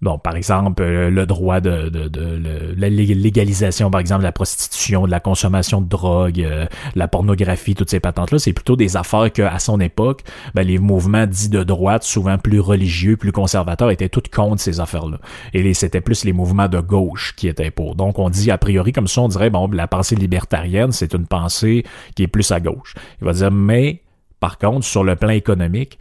[0.00, 1.90] Bon, par exemple, euh, le droit de,
[2.76, 7.74] la légalisation, par exemple, de la prostitution, de la consommation de drogue, euh, la pornographie,
[7.74, 10.22] toutes ces patentes-là, c'est plutôt des affaires qu'à son époque,
[10.54, 14.78] ben, les mouvements dits de droite, souvent plus religieux, plus conservateurs, étaient tous contre ces
[14.78, 15.18] affaires-là.
[15.52, 17.96] Et c'était plus les mouvements de gauche qui étaient pour.
[17.96, 21.26] Donc, on dit a priori comme ça, on dirait, bon, la pensée libertarienne, c'est une
[21.26, 21.84] pensée
[22.14, 22.94] qui est plus à gauche.
[23.20, 24.00] Il va dire, mais,
[24.38, 25.98] par contre, sur le plan économique,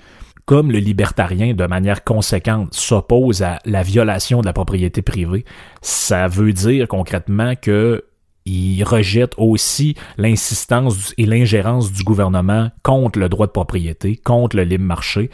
[0.47, 5.43] comme le libertarien, de manière conséquente, s'oppose à la violation de la propriété privée,
[5.81, 8.05] ça veut dire concrètement que
[8.45, 14.63] il rejette aussi l'insistance et l'ingérence du gouvernement contre le droit de propriété, contre le
[14.63, 15.29] libre marché,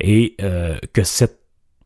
[0.00, 1.38] et euh, que cette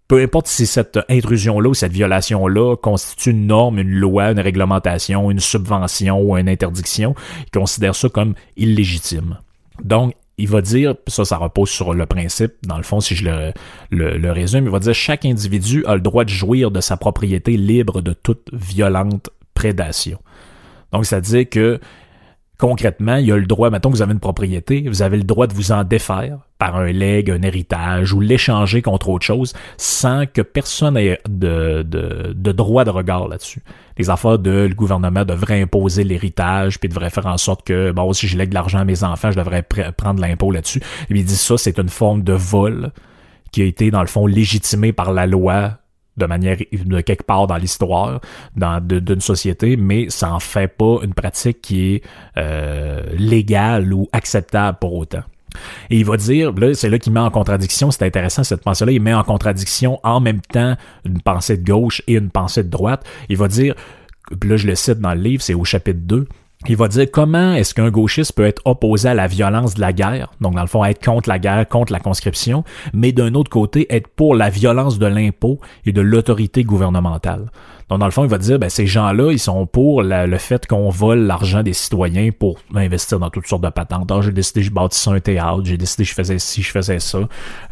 [0.08, 5.30] peu importe si cette intrusion-là ou cette violation-là constitue une norme, une loi, une réglementation,
[5.30, 7.14] une subvention ou une interdiction,
[7.46, 9.38] il considère ça comme illégitime.
[9.82, 13.52] Donc, il va dire, ça, ça repose sur le principe, dans le fond, si je
[13.90, 17.56] le, résume, il va dire chaque individu a le droit de jouir de sa propriété
[17.56, 20.18] libre de toute violente prédation.
[20.92, 21.80] Donc, c'est-à-dire que
[22.62, 25.24] concrètement, il y a le droit, mettons que vous avez une propriété, vous avez le
[25.24, 29.52] droit de vous en défaire par un leg, un héritage ou l'échanger contre autre chose
[29.78, 33.64] sans que personne ait de, de, de droit de regard là-dessus.
[33.98, 38.12] Les affaires de le gouvernement devrait imposer l'héritage puis devrait faire en sorte que, bon,
[38.12, 39.64] si je lègue de l'argent à mes enfants, je devrais
[39.96, 40.78] prendre l'impôt là-dessus.
[41.10, 42.92] Et il dit ça, c'est une forme de vol
[43.50, 45.78] qui a été, dans le fond, légitimé par la loi
[46.16, 48.20] de manière de quelque part dans l'histoire
[48.54, 52.02] d'une société, mais ça en fait pas une pratique qui est
[52.36, 55.22] euh, légale ou acceptable pour autant.
[55.90, 58.92] Et il va dire, là, c'est là qu'il met en contradiction, c'est intéressant cette pensée-là,
[58.92, 62.70] il met en contradiction en même temps une pensée de gauche et une pensée de
[62.70, 63.04] droite.
[63.28, 63.74] Il va dire,
[64.42, 66.26] là je le cite dans le livre, c'est au chapitre 2,
[66.68, 69.92] il va dire comment est-ce qu'un gauchiste peut être opposé à la violence de la
[69.92, 73.50] guerre, donc dans le fond être contre la guerre, contre la conscription, mais d'un autre
[73.50, 77.50] côté être pour la violence de l'impôt et de l'autorité gouvernementale.
[77.92, 80.66] Donc, dans le fond, il va dire, ben, ces gens-là, ils sont pour le fait
[80.66, 84.10] qu'on vole l'argent des citoyens pour investir dans toutes sortes de patentes.
[84.10, 87.18] Ah, j'ai décidé, je bâtissais un théâtre, j'ai décidé, je faisais ci, je faisais ça.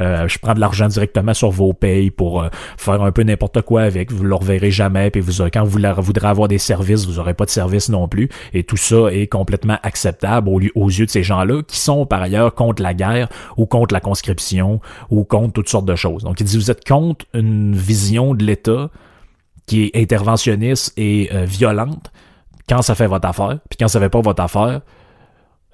[0.03, 3.63] Euh, je prends de l'argent directement sur vos payes pour euh, faire un peu n'importe
[3.63, 4.13] quoi avec.
[4.13, 7.47] Vous le reverrez jamais, puis vous, quand vous voudrez avoir des services, vous aurez pas
[7.47, 8.29] de services non plus.
[8.53, 12.21] Et tout ça est complètement acceptable aux, aux yeux de ces gens-là, qui sont par
[12.21, 16.25] ailleurs contre la guerre ou contre la conscription ou contre toutes sortes de choses.
[16.25, 18.91] Donc, il dit, vous êtes contre une vision de l'État
[19.71, 22.11] qui est interventionniste et euh, violente
[22.69, 24.81] quand ça fait votre affaire, puis quand ça fait pas votre affaire,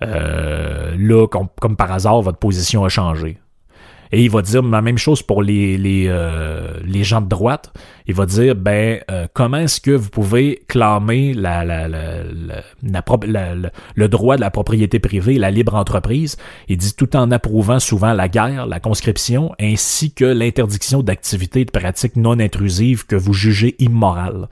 [0.02, 3.38] euh, là, comme, par hasard, votre position a changé.
[4.12, 7.72] Et il va dire la même chose pour les, les, euh, les gens de droite.
[8.06, 12.04] Il va dire, ben, euh, comment est-ce que vous pouvez clamer la, la, la,
[12.82, 16.36] le droit de la propriété privée, la libre entreprise?
[16.68, 21.64] Il dit tout en approuvant souvent la guerre, la conscription, ainsi que l'interdiction d'activités et
[21.64, 24.48] de pratiques non intrusives que vous jugez immorales.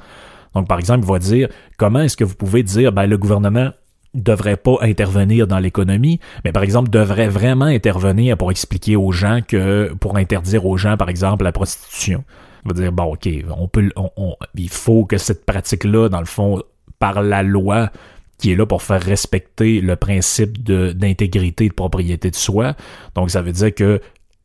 [0.55, 3.71] Donc, par exemple, il va dire, comment est-ce que vous pouvez dire, ben, le gouvernement
[4.15, 9.41] devrait pas intervenir dans l'économie, mais par exemple devrait vraiment intervenir pour expliquer aux gens
[9.47, 12.25] que pour interdire aux gens par exemple la prostitution.
[12.65, 16.21] On va dire bon ok on peut on, il faut que cette pratique là dans
[16.21, 16.63] le fond
[16.99, 17.91] par la loi
[18.39, 22.75] qui est là pour faire respecter le principe de d'intégrité de propriété de soi.
[23.15, 24.01] Donc ça veut dire que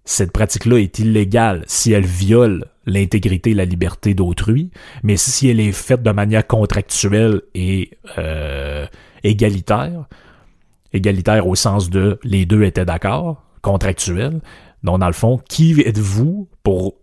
[0.06, 4.72] cette pratique-là est illégale si elle viole l'intégrité et la liberté d'autrui,
[5.04, 8.88] mais si elle est faite de manière contractuelle et euh,
[9.24, 10.06] égalitaire,
[10.94, 14.42] égalitaire au sens de les deux étaient d'accord, contractuel.
[14.84, 16.96] Donc, dans le fond, qui êtes-vous pour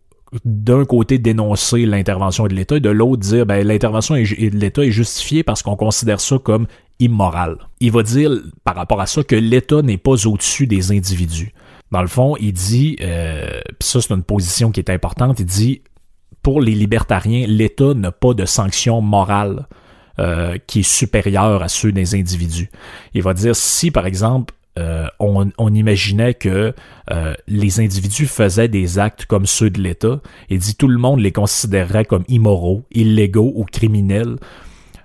[0.45, 4.91] d'un côté dénoncer l'intervention de l'État et de l'autre dire ben, l'intervention de l'État est
[4.91, 6.67] justifiée parce qu'on considère ça comme
[6.99, 7.59] immoral.
[7.81, 8.31] Il va dire
[8.65, 11.53] par rapport à ça que l'État n'est pas au-dessus des individus.
[11.93, 15.83] Dans le fond, il dit, euh, ça c'est une position qui est importante, il dit
[16.43, 19.67] pour les libertariens, l'État n'a pas de sanction morale
[20.19, 22.71] euh, qui est supérieur à ceux des individus.
[23.15, 26.75] Il va dire si, par exemple, euh, on, imaginait que
[27.11, 31.21] euh, les individus faisaient des actes comme ceux de l'État, et dit tout le monde
[31.21, 34.37] les considérerait comme immoraux, illégaux ou criminels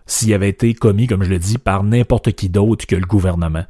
[0.05, 3.63] s'ils avaient été commis, comme je le dis, par n'importe qui d'autre que le gouvernement.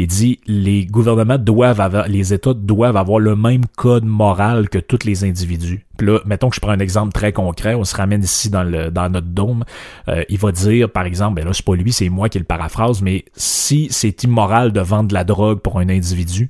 [0.00, 4.78] Il dit les gouvernements doivent avoir, les États doivent avoir le même code moral que
[4.78, 5.84] tous les individus.
[5.96, 8.64] Puis là, mettons que je prends un exemple très concret, on se ramène ici dans
[8.64, 9.64] notre dôme.
[10.06, 12.44] Euh, il va dire, par exemple, ben là c'est pas lui, c'est moi qui le
[12.44, 16.48] paraphrase, mais si c'est immoral de vendre la drogue pour un individu,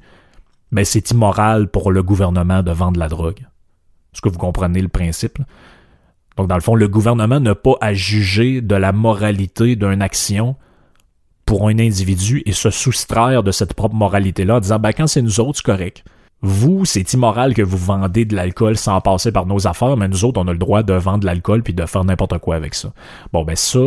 [0.70, 3.40] ben c'est immoral pour le gouvernement de vendre la drogue.
[4.12, 5.38] Est-ce que vous comprenez le principe?
[6.36, 10.54] Donc dans le fond, le gouvernement n'a pas à juger de la moralité d'une action
[11.48, 15.22] pour un individu et se soustraire de cette propre moralité-là en disant, ben, quand c'est
[15.22, 16.04] nous autres, c'est correct.
[16.42, 20.26] Vous, c'est immoral que vous vendez de l'alcool sans passer par nos affaires, mais nous
[20.26, 22.74] autres, on a le droit de vendre de l'alcool puis de faire n'importe quoi avec
[22.74, 22.92] ça.
[23.32, 23.78] Bon, ben ça,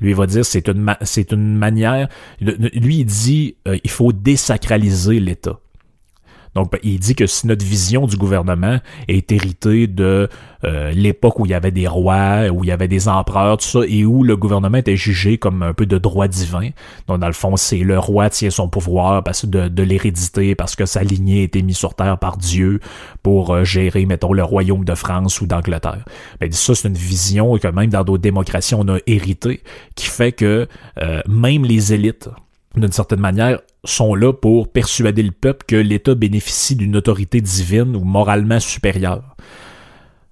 [0.00, 2.06] lui, il va dire, c'est une, c'est une manière.
[2.40, 5.58] Lui, il dit, euh, il faut désacraliser l'État.
[6.54, 10.28] Donc, ben, il dit que si notre vision du gouvernement est héritée de
[10.64, 13.66] euh, l'époque où il y avait des rois, où il y avait des empereurs, tout
[13.66, 16.70] ça, et où le gouvernement était jugé comme un peu de droit divin.
[17.06, 20.86] Donc, dans le fond, c'est le roi tient son pouvoir parce de, l'hérédité, parce que
[20.86, 22.80] sa lignée a été mise sur terre par Dieu
[23.22, 26.04] pour euh, gérer, mettons, le royaume de France ou d'Angleterre.
[26.40, 29.62] Ben, ça, c'est une vision que même dans d'autres démocraties, on a hérité,
[29.94, 30.66] qui fait que
[31.00, 32.28] euh, même les élites,
[32.76, 37.96] d'une certaine manière, sont là pour persuader le peuple que l'État bénéficie d'une autorité divine
[37.96, 39.36] ou moralement supérieure.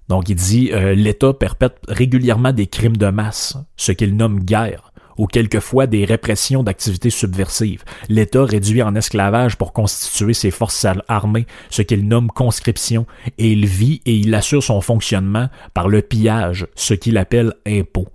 [0.07, 4.93] Donc il dit euh, l'État perpètre régulièrement des crimes de masse, ce qu'il nomme guerre,
[5.17, 7.83] ou quelquefois des répressions d'activités subversives.
[8.07, 13.05] L'État réduit en esclavage pour constituer ses forces armées, ce qu'il nomme conscription,
[13.37, 18.07] et il vit et il assure son fonctionnement par le pillage, ce qu'il appelle impôt.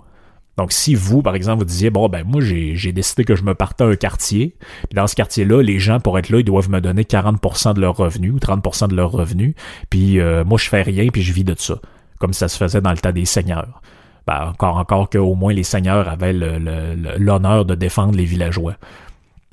[0.58, 3.54] Donc, si vous, par exemple, vous disiez, bon, ben moi, j'ai décidé que je me
[3.54, 4.54] partais à un quartier,
[4.88, 7.80] puis dans ce quartier-là, les gens, pour être là, ils doivent me donner 40% de
[7.80, 9.54] leurs revenus ou 30% de leurs revenus,
[9.88, 11.76] puis euh, moi, je fais rien, puis je vis de ça,
[12.18, 13.80] comme ça se faisait dans le temps des seigneurs.
[14.26, 18.74] Ben, encore, encore qu'au moins les seigneurs avaient l'honneur de défendre les villageois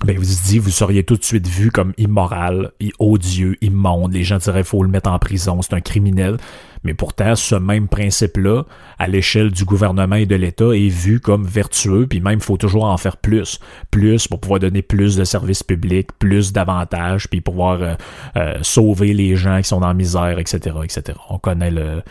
[0.05, 4.13] ben vous dit, vous seriez tout de suite vu comme immoral, odieux, immonde.
[4.13, 6.37] Les gens diraient faut le mettre en prison, c'est un criminel.
[6.83, 8.63] Mais pourtant, ce même principe-là,
[8.97, 12.85] à l'échelle du gouvernement et de l'État, est vu comme vertueux, puis même, faut toujours
[12.85, 13.59] en faire plus.
[13.91, 17.95] Plus pour pouvoir donner plus de services publics, plus d'avantages, puis pouvoir euh,
[18.37, 21.17] euh, sauver les gens qui sont en misère, etc., etc.
[21.29, 22.01] On connaît le,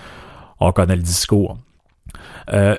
[0.61, 1.59] on connaît le discours.
[2.53, 2.77] Euh,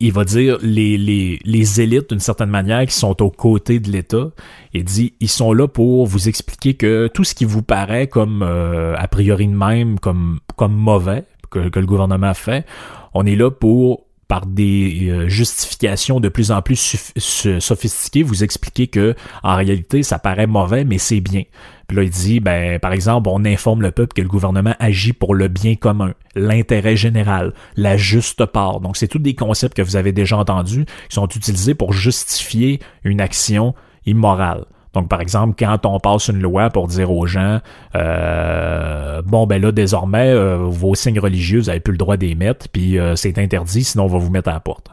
[0.00, 3.90] il va dire les, les, les élites d'une certaine manière qui sont aux côtés de
[3.90, 4.30] l'État.
[4.72, 8.42] Il dit ils sont là pour vous expliquer que tout ce qui vous paraît comme
[8.42, 12.66] euh, a priori de même comme comme mauvais que, que le gouvernement fait,
[13.14, 17.12] on est là pour par des euh, justifications de plus en plus
[17.60, 21.42] sophistiquées, vous expliquer que en réalité ça paraît mauvais mais c'est bien.
[21.86, 25.12] Puis là il dit ben par exemple on informe le peuple que le gouvernement agit
[25.12, 28.80] pour le bien commun, l'intérêt général, la juste part.
[28.80, 32.80] Donc c'est tous des concepts que vous avez déjà entendus qui sont utilisés pour justifier
[33.04, 33.74] une action
[34.06, 34.64] immorale.
[34.96, 37.60] Donc, par exemple, quand on passe une loi pour dire aux gens,
[37.94, 42.66] euh, bon, ben là, désormais, euh, vos signes religieux, vous n'avez plus le droit d'émettre,
[42.70, 44.88] puis euh, c'est interdit, sinon on va vous mettre à la porte,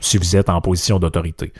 [0.00, 1.52] si vous êtes en position d'autorité.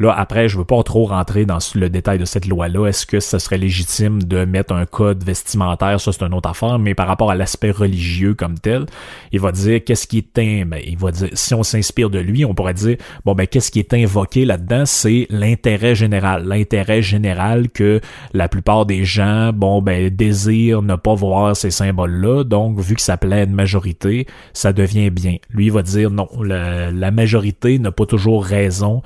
[0.00, 2.86] Là, après, je veux pas trop rentrer dans le détail de cette loi-là.
[2.86, 6.00] Est-ce que ce serait légitime de mettre un code vestimentaire?
[6.00, 6.78] Ça, c'est une autre affaire.
[6.78, 8.86] Mais par rapport à l'aspect religieux comme tel,
[9.32, 12.20] il va dire qu'est-ce qui est un, ben, il va dire, si on s'inspire de
[12.20, 14.84] lui, on pourrait dire, bon, ben, qu'est-ce qui est invoqué là-dedans?
[14.86, 16.44] C'est l'intérêt général.
[16.44, 18.00] L'intérêt général que
[18.32, 22.44] la plupart des gens, bon, ben, désirent ne pas voir ces symboles-là.
[22.44, 25.36] Donc, vu que ça plaît à une majorité, ça devient bien.
[25.50, 29.02] Lui, il va dire, non, la majorité n'a pas toujours raison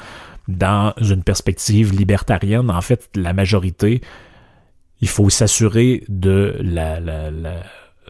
[0.48, 4.00] dans une perspective libertarienne, en fait, la majorité,
[5.00, 7.31] il faut s'assurer de la, la,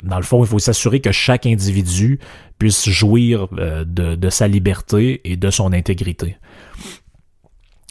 [0.02, 2.18] dans le fond, il faut s'assurer que chaque individu
[2.58, 6.36] puisse jouir euh, de, de, sa liberté et de son intégrité.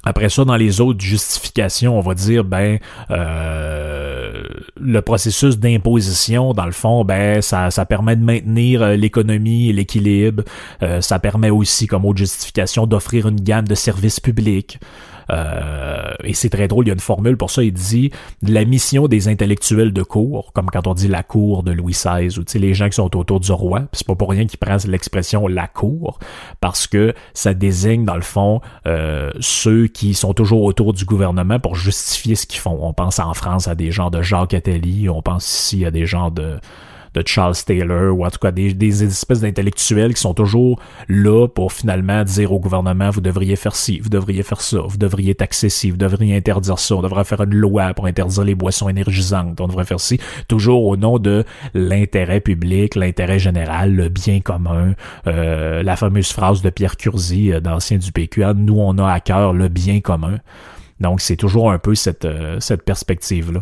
[0.04, 2.80] Après ça, dans les autres justifications, on va dire, ben,
[3.12, 4.44] euh,
[4.80, 9.74] le processus d'imposition, dans le fond, ben, ça, ça permet de maintenir euh, l'économie et
[9.74, 10.44] l'équilibre.
[10.82, 14.80] Euh, ça permet aussi, comme autre justification, d'offrir une gamme de services publics.
[15.32, 18.66] Euh, et c'est très drôle, il y a une formule pour ça, il dit la
[18.66, 22.44] mission des intellectuels de cour, comme quand on dit la cour de Louis XVI, ou
[22.56, 25.68] les gens qui sont autour du roi, c'est pas pour rien qu'ils prennent l'expression la
[25.68, 26.20] cour,
[26.60, 31.60] parce que ça désigne dans le fond euh, ceux qui sont toujours autour du gouvernement
[31.60, 32.78] pour justifier ce qu'ils font.
[32.82, 36.06] On pense en France à des gens de Jacques Attali, on pense ici à des
[36.06, 36.60] gens de
[37.14, 41.48] de Charles Taylor ou en tout cas des, des espèces d'intellectuels qui sont toujours là
[41.48, 45.36] pour finalement dire au gouvernement vous devriez faire ci, vous devriez faire ça, vous devriez
[45.36, 48.90] taxer ci, vous devriez interdire ça, on devrait faire une loi pour interdire les boissons
[48.90, 51.44] énergisantes, on devrait faire ci, toujours au nom de
[51.74, 54.94] l'intérêt public, l'intérêt général, le bien commun,
[55.28, 59.20] euh, la fameuse phrase de Pierre Curzi, euh, d'ancien du PQA, nous on a à
[59.20, 60.40] cœur le bien commun.
[61.00, 63.62] Donc c'est toujours un peu cette, euh, cette perspective-là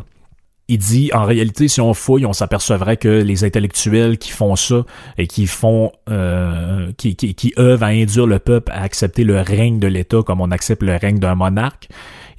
[0.69, 4.85] il dit en réalité si on fouille on s'apercevrait que les intellectuels qui font ça
[5.17, 9.41] et qui font euh, qui, qui, qui œuvrent à induire le peuple à accepter le
[9.41, 11.89] règne de l'État comme on accepte le règne d'un monarque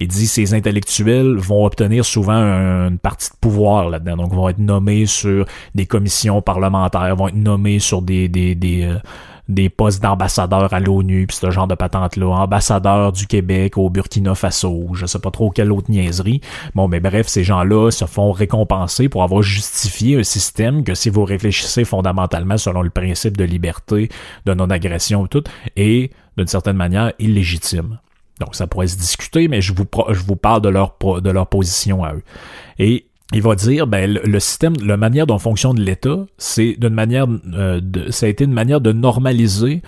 [0.01, 4.17] il dit ces intellectuels vont obtenir souvent une partie de pouvoir là-dedans.
[4.17, 8.85] Donc vont être nommés sur des commissions parlementaires vont être nommés sur des des, des
[8.85, 8.97] euh,
[9.51, 14.35] des postes d'ambassadeur à l'ONU, puis ce genre de patente-là, ambassadeur du Québec au Burkina
[14.35, 16.41] Faso, je sais pas trop quelle autre niaiserie.
[16.75, 21.11] Bon, mais bref, ces gens-là se font récompenser pour avoir justifié un système que si
[21.11, 24.09] vous réfléchissez fondamentalement selon le principe de liberté,
[24.47, 25.45] de non-agression et tout,
[25.77, 27.99] est d'une certaine manière illégitime.
[28.39, 31.49] Donc ça pourrait se discuter, mais je vous, je vous parle de leur, de leur
[31.49, 32.23] position à eux.
[32.79, 37.27] Et il va dire ben le, système la manière dont fonctionne l'État c'est d'une manière
[37.55, 39.83] euh, de, ça a été une manière de normaliser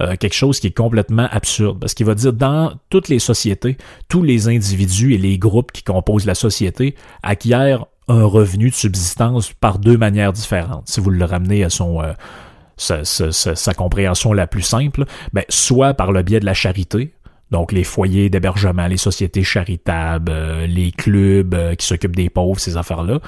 [0.00, 1.80] euh, quelque chose qui est complètement absurde.
[1.80, 3.76] Parce qu'il va dire dans toutes les sociétés
[4.08, 9.52] tous les individus et les groupes qui composent la société acquièrent un revenu de subsistance
[9.52, 10.88] par deux manières différentes.
[10.88, 12.12] Si vous le ramenez à son euh,
[12.76, 17.12] sa, sa, sa, compréhension la plus simple ben soit par le biais de la charité
[17.50, 22.60] donc les foyers d'hébergement, les sociétés charitables, euh, les clubs euh, qui s'occupent des pauvres,
[22.60, 23.20] ces affaires-là,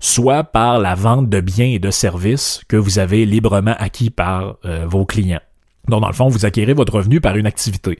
[0.00, 4.56] soit par la vente de biens et de services que vous avez librement acquis par
[4.64, 5.40] euh, vos clients.
[5.88, 7.98] Donc dans le fond, vous acquérez votre revenu par une activité.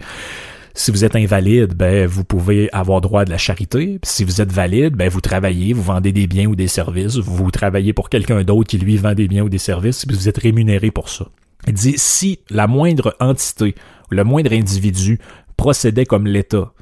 [0.75, 3.99] Si vous êtes invalide, ben vous pouvez avoir droit à de la charité.
[4.03, 7.51] Si vous êtes valide, ben vous travaillez, vous vendez des biens ou des services, vous
[7.51, 10.37] travaillez pour quelqu'un d'autre qui lui vend des biens ou des services, puis vous êtes
[10.37, 11.29] rémunéré pour ça.
[11.67, 13.75] Il dit si la moindre entité,
[14.11, 15.19] le moindre individu
[15.57, 16.73] procédait comme l'État.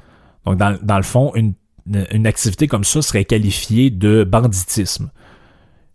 [0.45, 1.53] Donc, dans, dans, le fond, une,
[2.11, 5.11] une activité comme ça serait qualifiée de banditisme.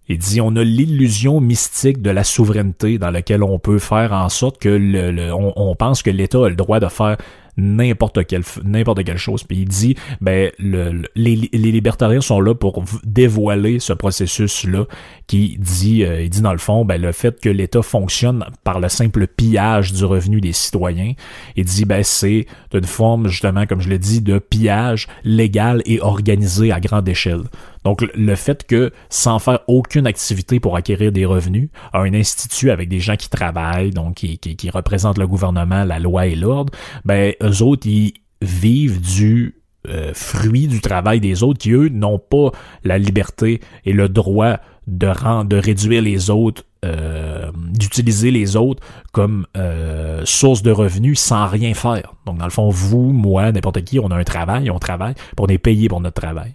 [0.08, 4.28] Il dit on a l'illusion mystique de la souveraineté dans laquelle on peut faire en
[4.28, 7.16] sorte que le, on, on, pense que l'État a le droit de faire
[7.56, 9.44] n'importe quelle n'importe quelle chose.
[9.44, 14.86] Puis il dit ben le, les, les, libertariens sont là pour dévoiler ce processus là
[15.26, 18.80] qui dit euh, il dit dans le fond ben le fait que l'État fonctionne par
[18.80, 21.12] le simple pillage du revenu des citoyens,
[21.56, 26.00] il dit ben c'est une forme justement comme je l'ai dit de pillage légal et
[26.00, 27.42] organisé à grande échelle.
[27.84, 32.88] Donc le fait que sans faire aucune activité pour acquérir des revenus, un institut avec
[32.88, 36.72] des gens qui travaillent, donc qui, qui, représentent le gouvernement, la loi et l'ordre,
[37.04, 39.56] ben eux autres ils vivent du
[39.88, 42.50] euh, fruit du travail des autres qui eux n'ont pas
[42.84, 48.82] la liberté et le droit de rendre, de réduire les autres euh, d'utiliser les autres
[49.12, 52.14] comme euh, source de revenus sans rien faire.
[52.24, 55.44] Donc, dans le fond, vous, moi, n'importe qui, on a un travail, on travaille, pour
[55.44, 56.54] on est payé pour notre travail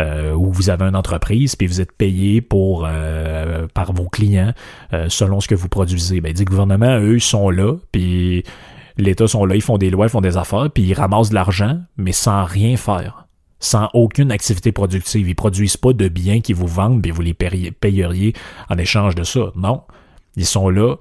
[0.00, 4.52] euh, où vous avez une entreprise, puis vous êtes payé pour euh, par vos clients
[4.92, 6.20] euh, selon ce que vous produisez.
[6.20, 8.42] Ben, dit le gouvernement, eux, sont là, puis
[8.96, 11.34] l'État sont là, ils font des lois, ils font des affaires, puis ils ramassent de
[11.34, 13.26] l'argent, mais sans rien faire
[13.60, 15.28] sans aucune activité productive.
[15.28, 18.32] Ils produisent pas de biens qu'ils vous vendent, puis vous les payeriez
[18.70, 19.52] en échange de ça.
[19.54, 19.82] Non.
[20.36, 20.96] Ils sont là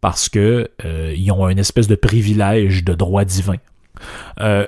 [0.00, 3.56] parce que euh, ils ont une espèce de privilège de droit divin.
[4.40, 4.66] Euh,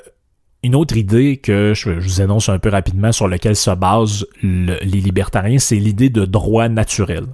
[0.62, 4.86] une autre idée que je, vous annonce un peu rapidement sur laquelle se basent les
[4.86, 7.24] libertariens, c'est l'idée de droit naturel.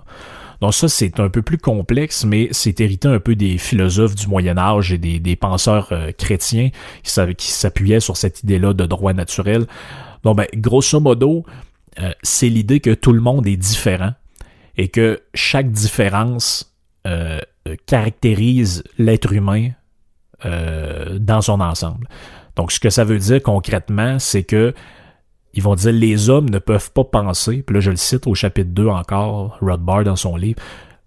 [0.61, 4.27] Donc ça, c'est un peu plus complexe, mais c'est hérité un peu des philosophes du
[4.27, 6.71] Moyen Âge et des, penseurs euh, chrétiens
[7.05, 7.13] qui,
[7.53, 9.67] s'appuyaient sur cette idée-là de droit naturel.
[10.25, 11.45] Donc, ben, grosso modo,
[12.01, 14.15] euh, c'est l'idée que tout le monde est différent
[14.77, 16.75] et que chaque différence
[17.07, 17.39] euh,
[17.87, 19.71] caractérise l'être humain
[20.45, 22.07] dans son ensemble.
[22.59, 24.75] Donc, ce que ça veut dire concrètement, c'est que
[25.55, 28.35] ils vont dire les hommes ne peuvent pas penser, puis là je le cite au
[28.35, 30.61] chapitre 2 encore, Rothbard dans son livre,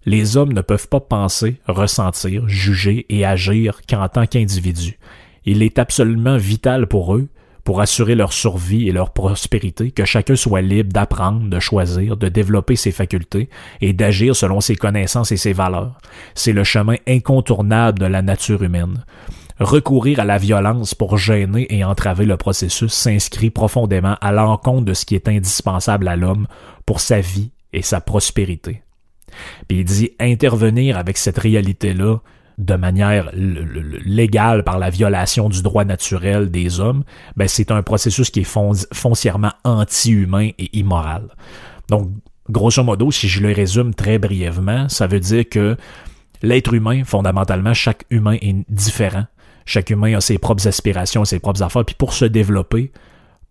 [0.06, 4.98] les hommes ne peuvent pas penser, ressentir, juger et agir qu'en tant qu'individus.
[5.44, 7.28] Il est absolument vital pour eux,
[7.64, 12.28] pour assurer leur survie et leur prospérité, que chacun soit libre d'apprendre, de choisir, de
[12.28, 13.48] développer ses facultés
[13.80, 15.98] et d'agir selon ses connaissances et ses valeurs.
[16.34, 19.04] C'est le chemin incontournable de la nature humaine.
[19.62, 24.92] Recourir à la violence pour gêner et entraver le processus s'inscrit profondément à l'encontre de
[24.92, 26.48] ce qui est indispensable à l'homme
[26.84, 28.82] pour sa vie et sa prospérité.
[29.68, 32.16] Puis il dit intervenir avec cette réalité-là
[32.58, 37.04] de manière légale par la violation du droit naturel des hommes,
[37.36, 41.28] ben c'est un processus qui est foncièrement anti-humain et immoral.
[41.88, 42.10] Donc,
[42.50, 45.76] grosso modo, si je le résume très brièvement, ça veut dire que
[46.42, 49.26] l'être humain, fondamentalement, chaque humain est différent.
[49.64, 51.84] Chaque humain a ses propres aspirations, ses propres affaires.
[51.84, 52.92] Puis pour se développer,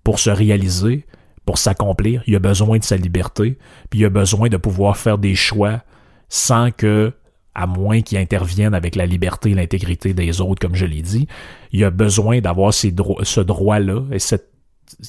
[0.03, 1.05] pour se réaliser,
[1.45, 3.57] pour s'accomplir, il a besoin de sa liberté.
[3.89, 5.82] Puis il a besoin de pouvoir faire des choix
[6.30, 7.14] sans que,
[7.53, 11.28] à moins qu'il intervienne avec la liberté et l'intégrité des autres, comme je l'ai dit,
[11.72, 14.03] il a besoin d'avoir ce droit-là.
[14.12, 14.49] Et cette,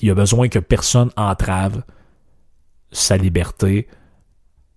[0.01, 1.83] il a besoin que personne entrave
[2.91, 3.89] sa liberté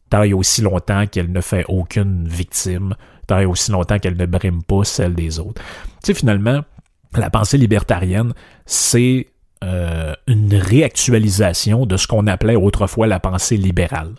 [0.10, 2.96] tant et aussi longtemps qu'elle ne fait aucune victime
[3.26, 5.62] tant et aussi longtemps qu'elle ne brime pas celle des autres.
[6.04, 6.62] Tu sais, finalement,
[7.16, 8.34] la pensée libertarienne,
[8.66, 9.28] c'est
[9.64, 14.14] euh, une réactualisation de ce qu'on appelait autrefois la pensée libérale.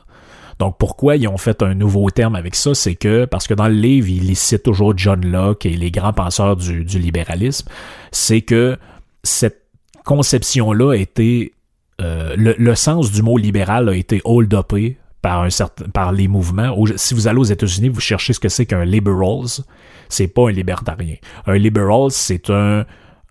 [0.58, 3.68] Donc pourquoi ils ont fait un nouveau terme avec ça, c'est que parce que dans
[3.68, 7.68] le livre, ils citent toujours John Locke et les grands penseurs du, du libéralisme,
[8.10, 8.78] c'est que
[9.22, 9.62] cette
[10.04, 11.52] conception-là a été
[12.00, 14.96] euh, le, le, sens du mot libéral a été hold-upé
[15.26, 16.72] par un certain, par les mouvements.
[16.94, 19.64] Si vous allez aux États-Unis, vous cherchez ce que c'est qu'un liberals,
[20.08, 21.16] c'est pas un libertarien.
[21.46, 22.84] Un liberal, c'est un,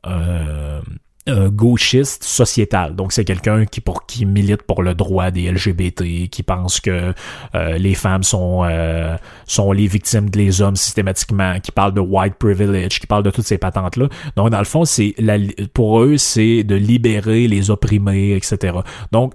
[0.05, 0.81] euh,
[1.25, 2.97] un gauchiste sociétal.
[2.97, 7.13] Donc c'est quelqu'un qui pour qui milite pour le droit des LGBT, qui pense que
[7.55, 9.15] euh, les femmes sont euh,
[9.47, 13.45] sont les victimes des hommes systématiquement, qui parle de white privilege, qui parle de toutes
[13.45, 14.09] ces patentes là.
[14.35, 15.15] Donc dans le fond, c'est
[15.73, 18.79] pour eux c'est de libérer les opprimés, etc.
[19.13, 19.33] Donc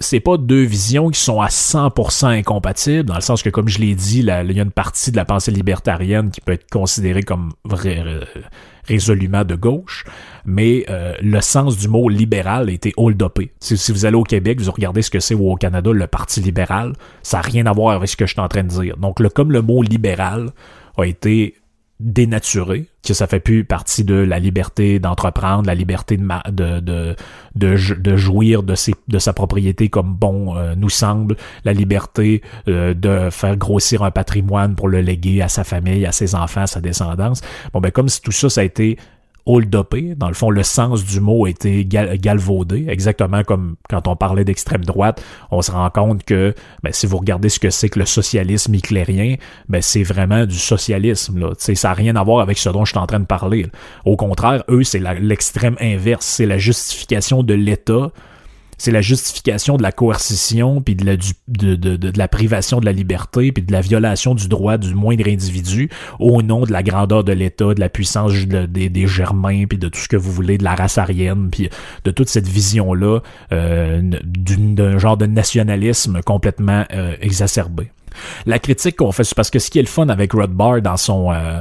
[0.00, 3.78] c'est pas deux visions qui sont à 100% incompatibles, dans le sens que, comme je
[3.78, 7.22] l'ai dit, il y a une partie de la pensée libertarienne qui peut être considérée
[7.22, 8.02] comme vrai,
[8.84, 10.04] résolument de gauche,
[10.46, 13.52] mais euh, le sens du mot libéral a été hold-upé.
[13.60, 16.06] Si, si, vous allez au Québec, vous regardez ce que c'est ou au Canada, le
[16.06, 18.68] Parti libéral, ça n'a rien à voir avec ce que je suis en train de
[18.68, 18.96] dire.
[18.96, 20.50] Donc, comme le mot libéral
[20.96, 21.54] a été
[22.00, 26.80] dénaturé, que ça fait plus partie de la liberté d'entreprendre, la liberté de, de,
[27.54, 33.28] de, de, jouir de sa propriété comme bon euh, nous semble, la liberté euh, de
[33.30, 36.80] faire grossir un patrimoine pour le léguer à sa famille, à ses enfants, à sa
[36.80, 37.42] descendance.
[37.72, 38.96] Bon, ben comme si tout ça, ça a été
[39.58, 44.44] Dans le fond, le sens du mot a été galvaudé, exactement comme quand on parlait
[44.44, 45.22] d'extrême droite.
[45.50, 48.74] On se rend compte que ben, si vous regardez ce que c'est que le socialisme
[48.74, 49.36] hitlérien,
[49.68, 51.38] ben, c'est vraiment du socialisme.
[51.38, 51.52] Là.
[51.58, 53.66] ça n'a rien à voir avec ce dont je suis en train de parler.
[54.04, 56.26] Au contraire, eux, c'est l'extrême inverse.
[56.26, 58.12] C'est la justification de l'État
[58.80, 61.16] c'est la justification de la coercition, puis de la,
[61.48, 64.94] de, de, de, la privation de la liberté, puis de la violation du droit du
[64.94, 69.66] moindre individu au nom de la grandeur de l'État, de la puissance des, des Germains,
[69.66, 71.68] puis de tout ce que vous voulez, de la race aryenne, puis
[72.04, 73.20] de toute cette vision-là
[73.52, 77.90] euh, d'un genre de nationalisme complètement euh, exacerbé.
[78.46, 80.96] La critique qu'on fait, c'est parce que ce qui est le fun avec Rothbard dans
[80.96, 81.32] son...
[81.32, 81.60] Euh,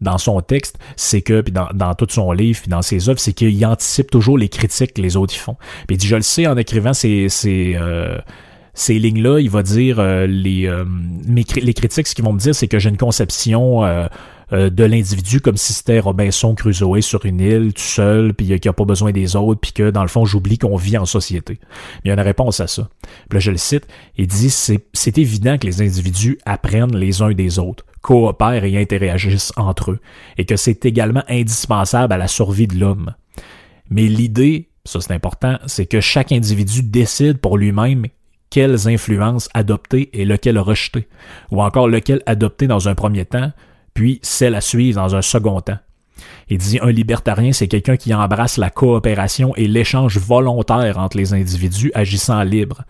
[0.00, 3.20] dans son texte, c'est que, puis dans, dans tout son livre, puis dans ses œuvres,
[3.20, 5.56] c'est qu'il anticipe toujours les critiques que les autres y font.
[5.86, 8.18] Puis il dit, je le sais, en écrivant ces, ces, euh,
[8.72, 10.84] ces lignes-là, il va dire, euh, les, euh,
[11.28, 13.82] les critiques, ce qu'ils vont me dire, c'est que j'ai une conception
[14.52, 18.72] de l'individu comme si c'était Robinson Crusoe sur une île, tout seul, puis qu'il n'a
[18.72, 21.60] pas besoin des autres, puis que, dans le fond, j'oublie qu'on vit en société.
[22.04, 22.88] il y a une réponse à ça.
[23.28, 23.86] Puis là, je le cite,
[24.16, 29.52] il dit, c'est évident que les individus apprennent les uns des autres coopèrent et interagissent
[29.56, 30.00] entre eux,
[30.38, 33.14] et que c'est également indispensable à la survie de l'homme.
[33.90, 38.06] Mais l'idée, ça c'est important, c'est que chaque individu décide pour lui-même
[38.50, 41.08] quelles influences adopter et lequel rejeter,
[41.50, 43.52] ou encore lequel adopter dans un premier temps,
[43.94, 45.78] puis celle à suivre dans un second temps.
[46.48, 51.32] Il dit un libertarien, c'est quelqu'un qui embrasse la coopération et l'échange volontaire entre les
[51.32, 52.82] individus agissant libre.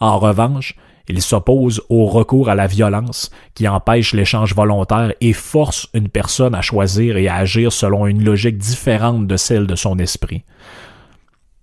[0.00, 0.74] En revanche,
[1.08, 6.54] il s'oppose au recours à la violence qui empêche l'échange volontaire et force une personne
[6.54, 10.44] à choisir et à agir selon une logique différente de celle de son esprit.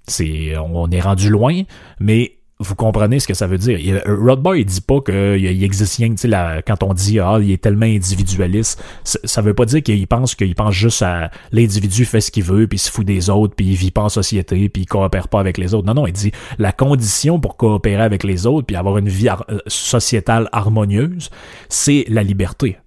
[0.07, 1.61] C'est, on est rendu loin,
[1.99, 4.01] mais vous comprenez ce que ça veut dire.
[4.05, 6.29] Rodbar, il dit pas qu'il existe rien, tu
[6.65, 10.53] quand on dit, ah, il est tellement individualiste, ça, veut pas dire qu'il pense qu'il
[10.55, 13.67] pense juste à l'individu fait ce qu'il veut, puis il se fout des autres, puis
[13.67, 15.87] il vit pas en société, puis il coopère pas avec les autres.
[15.87, 19.29] Non, non, il dit, la condition pour coopérer avec les autres, puis avoir une vie
[19.29, 21.29] euh, sociétale harmonieuse,
[21.69, 22.77] c'est la liberté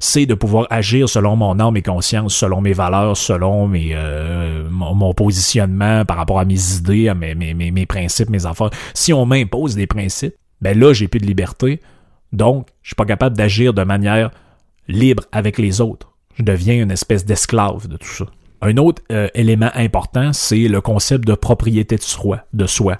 [0.00, 5.14] c'est de pouvoir agir selon mon âme et conscience, selon mes valeurs, selon euh, mon,
[5.14, 8.70] positionnement par rapport à mes idées, à mes, principes, mes affaires.
[8.94, 11.80] Si on m'impose des principes, ben là, j'ai plus de liberté.
[12.32, 14.30] Donc, je suis pas capable d'agir de manière
[14.86, 16.10] libre avec les autres.
[16.36, 18.26] Je deviens une espèce d'esclave de tout ça.
[18.60, 22.02] Un autre euh, élément important, c'est le concept de propriété de.
[22.52, 22.96] De soi.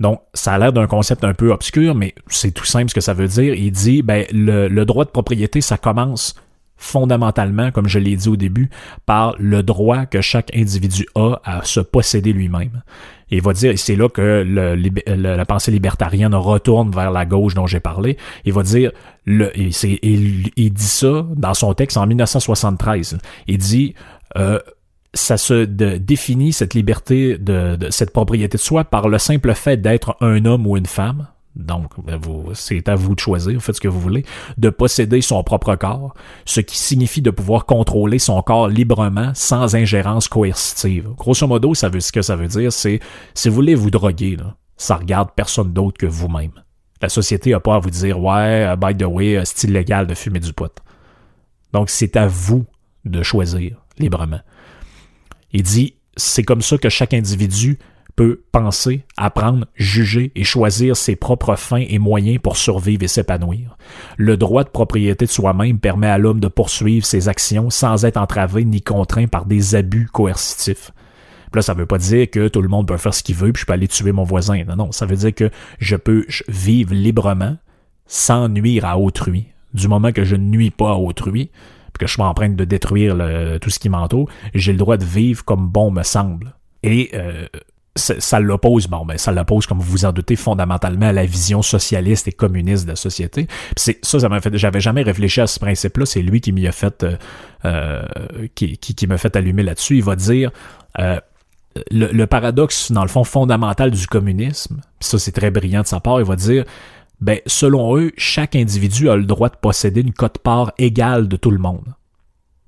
[0.00, 3.00] Donc, ça a l'air d'un concept un peu obscur, mais c'est tout simple ce que
[3.00, 3.54] ça veut dire.
[3.54, 6.34] Il dit, ben, le, droit de propriété, ça commence
[6.76, 8.70] fondamentalement, comme je l'ai dit au début,
[9.04, 12.82] par le droit que chaque individu a à se posséder lui-même.
[13.30, 14.44] il va dire, c'est là que
[15.06, 18.16] la pensée libertarienne retourne vers la gauche dont j'ai parlé.
[18.44, 18.92] Il va dire,
[19.24, 23.18] le, il, il, dit ça dans son texte en 1973.
[23.48, 23.94] Il dit,
[24.36, 24.60] euh,
[25.14, 30.16] ça se définit cette liberté de, cette propriété de soi par le simple fait d'être
[30.20, 31.28] un homme ou une femme.
[31.56, 32.20] Donc, ben,
[32.54, 34.24] c'est à vous de choisir, faites ce que vous voulez,
[34.58, 39.74] de posséder son propre corps, ce qui signifie de pouvoir contrôler son corps librement, sans
[39.74, 41.08] ingérence coercitive.
[41.16, 43.00] Grosso modo, ça veut, ce que ça veut dire, c'est,
[43.34, 46.52] si vous voulez vous droguer, là, ça regarde personne d'autre que vous-même.
[47.02, 50.40] La société n'a pas à vous dire, ouais, by the way, c'est illégal de fumer
[50.40, 50.72] du pot.
[51.72, 52.66] Donc, c'est à vous
[53.04, 54.40] de choisir librement.
[55.52, 57.78] Il dit, c'est comme ça que chaque individu
[58.18, 63.78] peut penser, apprendre, juger et choisir ses propres fins et moyens pour survivre et s'épanouir.
[64.16, 68.16] Le droit de propriété de soi-même permet à l'homme de poursuivre ses actions sans être
[68.16, 70.90] entravé ni contraint par des abus coercitifs.
[71.54, 73.60] là, ça veut pas dire que tout le monde peut faire ce qu'il veut puis
[73.60, 74.64] je peux aller tuer mon voisin.
[74.64, 77.56] Non, non, ça veut dire que je peux vivre librement
[78.06, 79.46] sans nuire à autrui.
[79.74, 81.50] Du moment que je ne nuis pas à autrui,
[81.98, 83.16] que je suis en train de détruire
[83.60, 86.54] tout ce qui m'entoure, j'ai le droit de vivre comme bon me semble.
[86.82, 87.46] Et euh,
[87.96, 91.62] ça l'oppose, bon, ben, ça l'oppose, comme vous vous en doutez, fondamentalement à la vision
[91.62, 93.48] socialiste et communiste de la société.
[93.76, 96.06] C'est, ça, ça m'a fait, j'avais jamais réfléchi à ce principe-là.
[96.06, 97.16] C'est lui qui m'y a fait, euh,
[97.64, 98.02] euh,
[98.54, 99.96] qui, qui, qui m'a fait allumer là-dessus.
[99.96, 100.52] Il va dire,
[101.90, 106.20] le, paradoxe, dans le fond, fondamental du communisme, ça c'est très brillant de sa part,
[106.20, 106.64] il va dire,
[107.20, 111.50] ben, selon eux, chaque individu a le droit de posséder une cote-part égale de tout
[111.50, 111.94] le monde.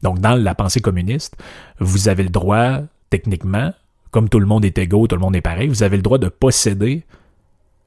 [0.02, 1.36] Donc, dans la pensée communiste,
[1.78, 2.80] vous avez le droit,
[3.10, 3.72] techniquement,
[4.10, 6.18] comme tout le monde est égaux, tout le monde est pareil, vous avez le droit
[6.18, 7.04] de posséder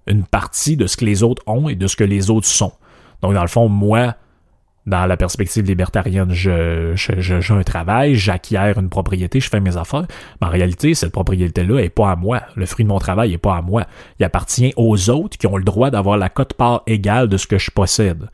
[0.08, 2.74] une partie de ce que les autres ont et de ce que les autres sont.
[3.22, 4.16] Donc, dans le fond, moi,
[4.86, 10.06] dans la perspective libertarienne, je, j'ai un travail, j'acquiers une propriété, je fais mes affaires.
[10.42, 12.42] Mais en réalité, cette propriété-là est pas à moi.
[12.56, 13.86] Le fruit de mon travail est pas à moi.
[14.20, 17.58] Il appartient aux autres qui ont le droit d'avoir la cote-part égale de ce que
[17.58, 18.30] je possède.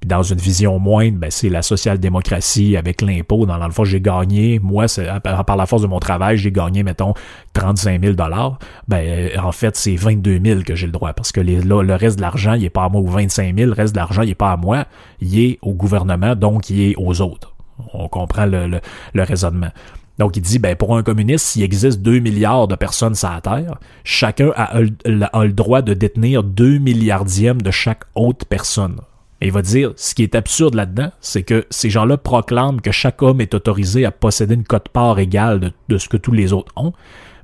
[0.00, 3.44] Puis dans une vision moindre, ben, c'est la social-démocratie avec l'impôt.
[3.44, 4.86] Dans, le fond, j'ai gagné, moi,
[5.22, 7.12] par la force de mon travail, j'ai gagné, mettons,
[7.52, 8.58] 35 000 dollars.
[8.88, 12.22] Ben, en fait, c'est 22 000 que j'ai le droit parce que le reste de
[12.22, 13.66] l'argent, il est pas à moi ou 25 000.
[13.68, 14.86] Le reste de l'argent, il est pas à moi.
[15.20, 17.54] Il est au gouvernement, donc il est aux autres.
[17.92, 18.80] On comprend le,
[19.12, 19.70] le, raisonnement.
[20.18, 23.40] Donc, il dit, ben, pour un communiste, s'il existe 2 milliards de personnes sur la
[23.42, 23.74] Terre,
[24.04, 28.96] chacun a, a, le droit de détenir 2 milliardièmes de chaque autre personne.
[29.40, 32.90] Et il va dire, ce qui est absurde là-dedans, c'est que ces gens-là proclament que
[32.90, 36.72] chaque homme est autorisé à posséder une cote-part égale de, ce que tous les autres
[36.76, 36.92] ont,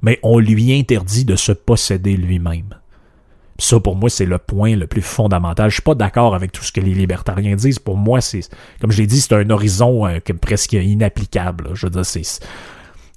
[0.02, 2.74] mais on lui interdit de se posséder lui-même.
[3.58, 5.70] Ça, pour moi, c'est le point le plus fondamental.
[5.70, 7.78] Je suis pas d'accord avec tout ce que les libertariens disent.
[7.78, 8.40] Pour moi, c'est,
[8.82, 11.70] comme je l'ai dit, c'est un horizon euh, presque inapplicable.
[11.72, 12.20] Je veux dire, c'est,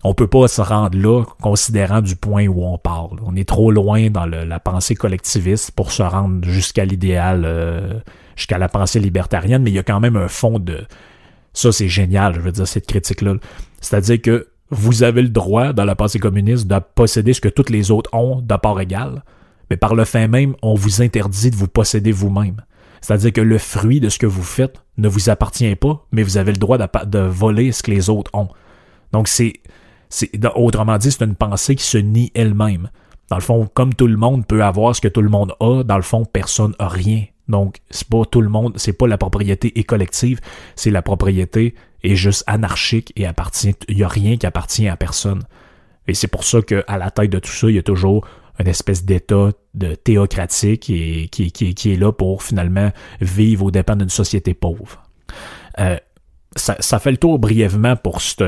[0.06, 3.20] on peut pas se rendre là, considérant du point où on parle.
[3.26, 8.00] On est trop loin dans la pensée collectiviste pour se rendre jusqu'à l'idéal euh,
[8.40, 10.86] jusqu'à la pensée libertarienne, mais il y a quand même un fond de...
[11.54, 13.36] Ça, c'est génial, je veux dire, cette critique-là.
[13.82, 17.70] C'est-à-dire que vous avez le droit, dans la pensée communiste, de posséder ce que toutes
[17.70, 19.24] les autres ont de part égale,
[19.70, 22.62] mais par le fait même, on vous interdit de vous posséder vous-même.
[23.02, 26.38] C'est-à-dire que le fruit de ce que vous faites ne vous appartient pas, mais vous
[26.38, 28.50] avez le droit de, voler ce que les autres ont.
[29.12, 29.54] Donc c'est,
[30.10, 32.90] c'est, autrement dit, c'est une pensée qui se nie elle-même.
[33.30, 35.84] Dans le fond, comme tout le monde peut avoir ce que tout le monde a,
[35.84, 37.26] dans le fond, personne n'a rien.
[37.50, 40.40] Donc, c'est pas tout le monde, c'est pas la propriété est collective,
[40.76, 44.96] c'est la propriété est juste anarchique et appartient, il y a rien qui appartient à
[44.96, 45.44] personne.
[46.08, 48.26] Et c'est pour ça qu'à la tête de tout ça, il y a toujours
[48.60, 52.92] une espèce d'état de théocratique et, qui, est là pour finalement
[53.22, 55.04] vivre aux dépens d'une société pauvre.
[55.80, 55.98] Euh,
[56.56, 58.42] ça, fait le tour brièvement pour cette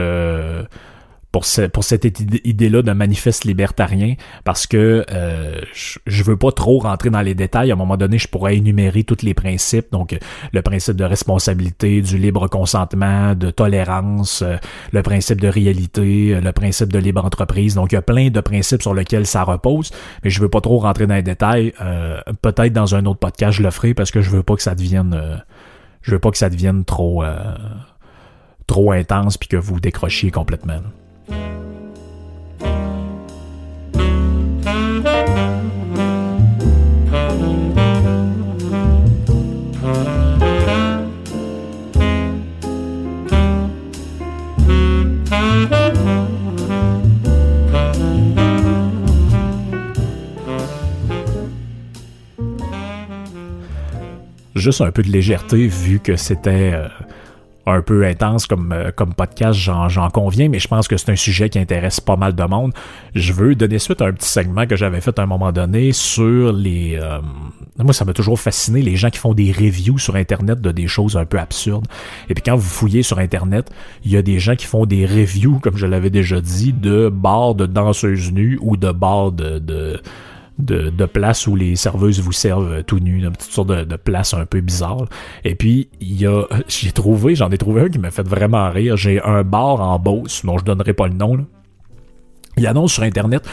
[1.32, 7.10] pour, pour cette idée-là de manifeste libertarien parce que euh, je, veux pas trop rentrer
[7.10, 7.72] dans les détails.
[7.72, 9.92] À un moment donné, je pourrais énumérer tous les principes.
[9.92, 10.18] Donc,
[10.52, 14.58] le principe de responsabilité, du libre consentement, de tolérance, euh,
[14.92, 17.76] le principe de réalité, euh, le principe de libre entreprise.
[17.76, 19.92] Donc, il y a plein de principes sur lesquels ça repose,
[20.24, 21.74] mais je veux pas trop rentrer dans les détails.
[22.42, 24.76] Peut-être dans un autre podcast, je le ferai parce que je veux pas que ça
[24.76, 25.42] devienne...
[26.02, 27.24] je veux pas que ça devienne trop...
[28.68, 30.82] trop intense puis que vous décrochiez complètement.
[54.62, 56.88] Juste un peu de légèreté vu que c'était euh,
[57.66, 61.16] un peu intense comme, euh, comme podcast, j'en conviens, mais je pense que c'est un
[61.16, 62.74] sujet qui intéresse pas mal de monde.
[63.14, 65.92] Je veux donner suite à un petit segment que j'avais fait à un moment donné
[65.92, 66.98] sur les...
[67.02, 67.20] Euh,
[67.78, 70.88] moi, ça m'a toujours fasciné, les gens qui font des reviews sur Internet de des
[70.88, 71.88] choses un peu absurdes.
[72.30, 73.72] Et puis quand vous fouillez sur Internet,
[74.04, 77.10] il y a des gens qui font des reviews, comme je l'avais déjà dit, de
[77.10, 80.02] bars de danseuses nues ou de bars de, de
[80.62, 83.96] de, de places où les serveuses vous servent tout nu, une petite sorte de, de
[83.96, 85.06] place un peu bizarre.
[85.44, 88.70] Et puis, il y a, j'ai trouvé, j'en ai trouvé un qui m'a fait vraiment
[88.70, 88.98] rire.
[88.98, 91.44] J'ai un bar en Beauce, dont je donnerai pas le nom, là.
[92.58, 93.48] Il annonce sur Internet,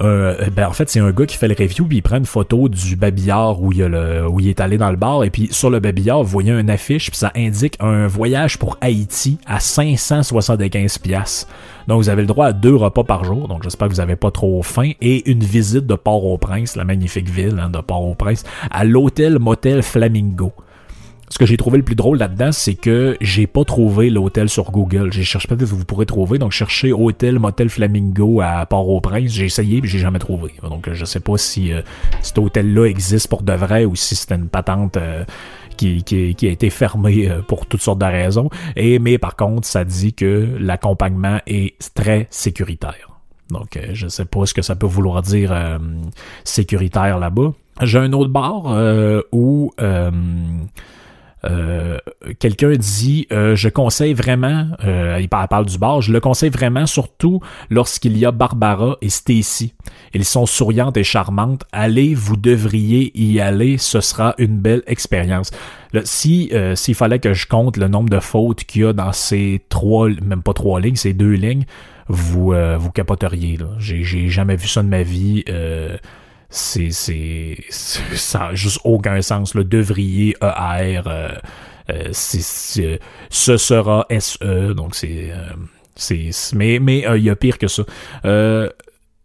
[0.00, 2.26] euh, ben en fait, c'est un gars qui fait le review, puis il prend une
[2.26, 5.30] photo du babillard où il, a le, où il est allé dans le bar, et
[5.30, 9.38] puis sur le babillard, vous voyez une affiche, puis ça indique un voyage pour Haïti
[9.46, 11.46] à 575 pièces.
[11.88, 14.16] Donc vous avez le droit à deux repas par jour, donc j'espère que vous avez
[14.16, 18.84] pas trop faim, et une visite de Port-au-Prince, la magnifique ville hein, de Port-au-Prince, à
[18.84, 20.52] l'hôtel Motel Flamingo
[21.32, 24.70] ce que j'ai trouvé le plus drôle là-dedans, c'est que j'ai pas trouvé l'hôtel sur
[24.70, 25.10] Google.
[25.14, 26.36] J'ai cherché peut-être vous pourrez trouver.
[26.36, 29.32] Donc, chercher hôtel, motel Flamingo à Port-au-Prince.
[29.32, 30.52] J'ai essayé, mais j'ai jamais trouvé.
[30.62, 31.80] Donc, je sais pas si euh,
[32.20, 35.24] cet hôtel-là existe pour de vrai ou si c'était une patente euh,
[35.78, 38.50] qui, qui, a été fermée euh, pour toutes sortes de raisons.
[38.76, 43.08] Et mais par contre, ça dit que l'accompagnement est très sécuritaire.
[43.48, 45.78] Donc, je sais pas ce que ça peut vouloir dire
[46.44, 47.52] sécuritaire là-bas.
[47.80, 48.64] J'ai un autre bar
[49.32, 49.72] où
[51.44, 51.98] euh,
[52.38, 54.68] quelqu'un dit je conseille vraiment
[55.18, 57.40] il parle du bar je le conseille vraiment surtout
[57.70, 59.74] lorsqu'il y a Barbara et Stacy.
[60.14, 61.64] Ils sont souriantes et charmantes.
[61.72, 63.78] Allez vous devriez y aller.
[63.78, 65.50] Ce sera une belle expérience.
[66.04, 69.62] Si s'il fallait que je compte le nombre de fautes qu'il y a dans ces
[69.68, 71.64] trois même pas trois lignes ces deux lignes
[72.08, 75.44] vous vous capoteriez j'ai jamais vu ça de ma vie
[76.52, 76.90] c'est
[77.70, 79.54] ça a juste aucun sens.
[79.54, 81.00] Le devriez ER
[82.12, 82.98] c'est
[83.30, 85.50] ce sera SE donc c'est euh,
[85.96, 87.82] c'est mais mais il y a pire que ça.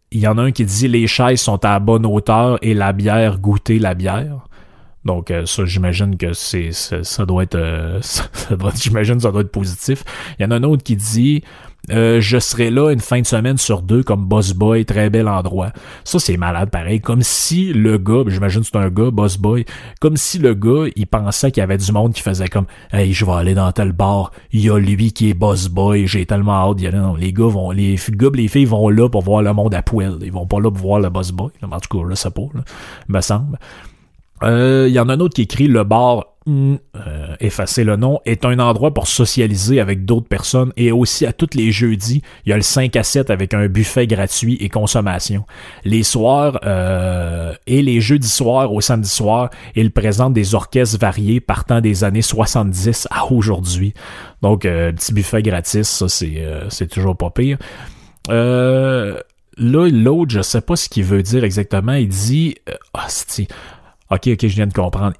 [0.09, 2.93] Il y en a un qui dit les chaises sont à bonne hauteur et la
[2.93, 4.47] bière goûter la bière.
[5.03, 8.01] Donc ça, j'imagine que c'est ça, doit être,
[8.75, 10.03] j'imagine ça doit être positif.
[10.37, 11.43] Il y en a un autre qui dit
[11.89, 15.27] euh, je serai là une fin de semaine sur deux comme boss boy, très bel
[15.27, 15.71] endroit.
[16.03, 16.99] Ça, c'est malade pareil.
[16.99, 19.65] Comme si le gars, j'imagine c'est un gars, boss boy,
[20.01, 23.13] comme si le gars, il pensait qu'il y avait du monde qui faisait comme Hey,
[23.13, 26.25] je vais aller dans tel bar, il y a lui qui est boss boy, j'ai
[26.25, 26.97] tellement hâte d'y aller.
[26.97, 29.81] Non, les gars vont, les gars les filles vont là pour voir le monde à
[29.81, 30.17] poil.
[30.21, 31.51] Ils vont pas là pour voir le boss boy.
[31.63, 32.61] En tout cas, là, ça pas, là,
[33.07, 33.57] me semble.
[34.41, 38.19] Il euh, y en a un autre qui écrit le bar euh, effacer le nom,
[38.25, 42.49] est un endroit pour socialiser avec d'autres personnes et aussi à tous les jeudis, il
[42.49, 45.45] y a le 5 à 7 avec un buffet gratuit et consommation.
[45.83, 51.39] Les soirs euh, et les jeudis soirs au samedi soir, il présente des orchestres variés
[51.39, 53.93] partant des années 70 à aujourd'hui.
[54.41, 57.57] Donc, euh, petit buffet gratis, ça c'est, euh, c'est toujours pas pire.
[58.29, 59.19] Euh,
[59.57, 61.93] là, l'autre, je sais pas ce qu'il veut dire exactement.
[61.93, 62.55] Il dit,
[62.93, 63.07] ah,
[64.11, 65.13] ok, ok, je viens de comprendre.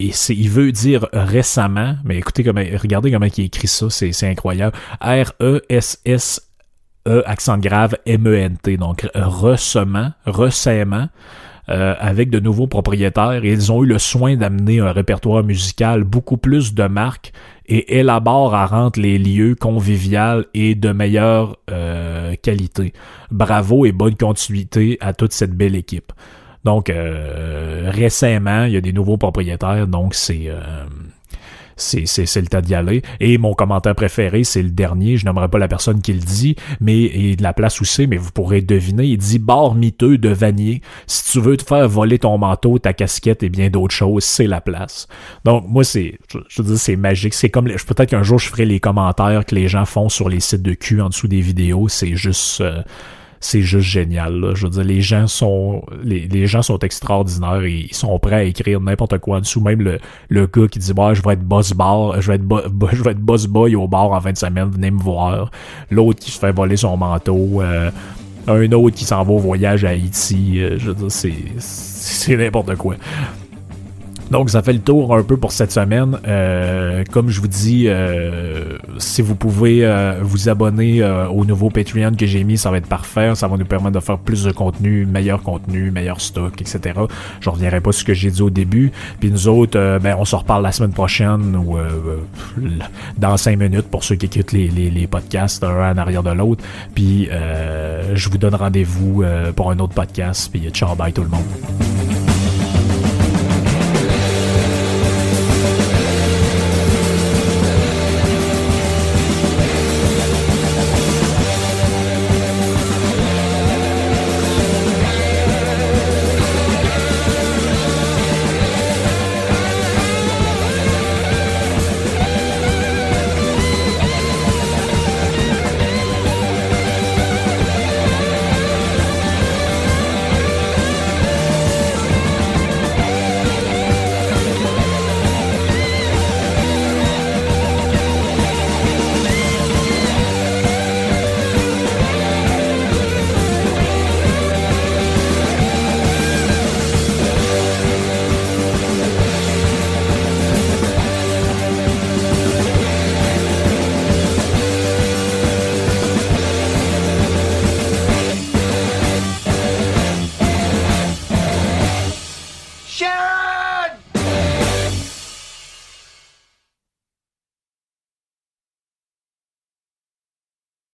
[0.00, 4.76] Et il veut dire récemment, mais écoutez comment, regardez comment il écrit ça, c'est, incroyable.
[5.00, 6.40] R-E-S-S
[7.06, 8.76] E accent grave M-E-N-T.
[8.78, 11.08] Donc recement, recèment.
[11.70, 16.36] Euh, avec de nouveaux propriétaires ils ont eu le soin d'amener un répertoire musical beaucoup
[16.36, 17.32] plus de marques
[17.64, 22.92] et élaborent à rendre les lieux conviviaux et de meilleure euh, qualité.
[23.30, 26.12] Bravo et bonne continuité à toute cette belle équipe.
[26.64, 30.44] Donc, euh, récemment, il y a des nouveaux propriétaires, donc c'est...
[30.48, 30.84] Euh,
[31.76, 33.02] c'est, le temps d'y aller.
[33.20, 35.16] Et mon commentaire préféré, c'est le dernier.
[35.16, 38.06] Je n'aimerais pas la personne qui le dit, mais et de la place où c'est,
[38.06, 39.04] mais vous pourrez deviner.
[39.06, 40.82] Il dit bar miteux de Vanier.
[41.06, 44.46] Si tu veux te faire voler ton manteau, ta casquette et bien d'autres choses, c'est
[44.46, 45.08] la place.
[45.44, 47.34] Donc moi, c'est, je, veux dire, c'est magique.
[47.34, 50.40] C'est comme, peut-être qu'un jour je ferai les commentaires que les gens font sur les
[50.40, 51.88] sites de cul en dessous des vidéos.
[51.88, 52.60] C'est juste.
[52.60, 52.82] Euh,
[53.44, 54.52] c'est juste génial.
[54.54, 58.42] Je veux dire, les gens sont les, gens sont extraordinaires et ils sont prêts à
[58.42, 59.60] écrire n'importe quoi en dessous.
[59.60, 59.98] Même le,
[60.30, 62.42] le gars qui dit bah, je vais être boss bar, je vais être
[62.92, 65.50] je vais être boss boy au bar en fin de semaine, venez me voir.
[65.90, 67.60] L'autre qui se fait voler son manteau.
[67.60, 67.90] Euh,
[68.46, 70.60] un autre qui s'en va au voyage à Haïti.
[70.60, 72.96] Euh, je veux dire, c'est c'est n'importe quoi.
[74.30, 76.18] Donc ça fait le tour un peu pour cette semaine.
[76.26, 82.12] Euh, comme je vous dis, euh, si vous pouvez euh, vous abonner au nouveau Patreon
[82.18, 83.34] que j'ai mis, ça va être parfait.
[83.34, 87.00] Ça va nous permettre de faire plus de contenu, meilleur contenu, meilleur stock, etc.
[87.40, 88.92] Je reviendrai pas sur ce que j'ai dit au début.
[89.20, 91.76] Puis nous autres, ben on se reparle la semaine prochaine ou
[93.18, 96.32] dans cinq minutes pour ceux qui écoutent les, les, les podcasts un en arrière de
[96.32, 96.64] l'autre.
[96.94, 97.28] Puis
[98.14, 99.24] je vous donne rendez-vous
[99.56, 100.50] pour un autre podcast.
[100.52, 101.93] Puis ciao bye tout le monde.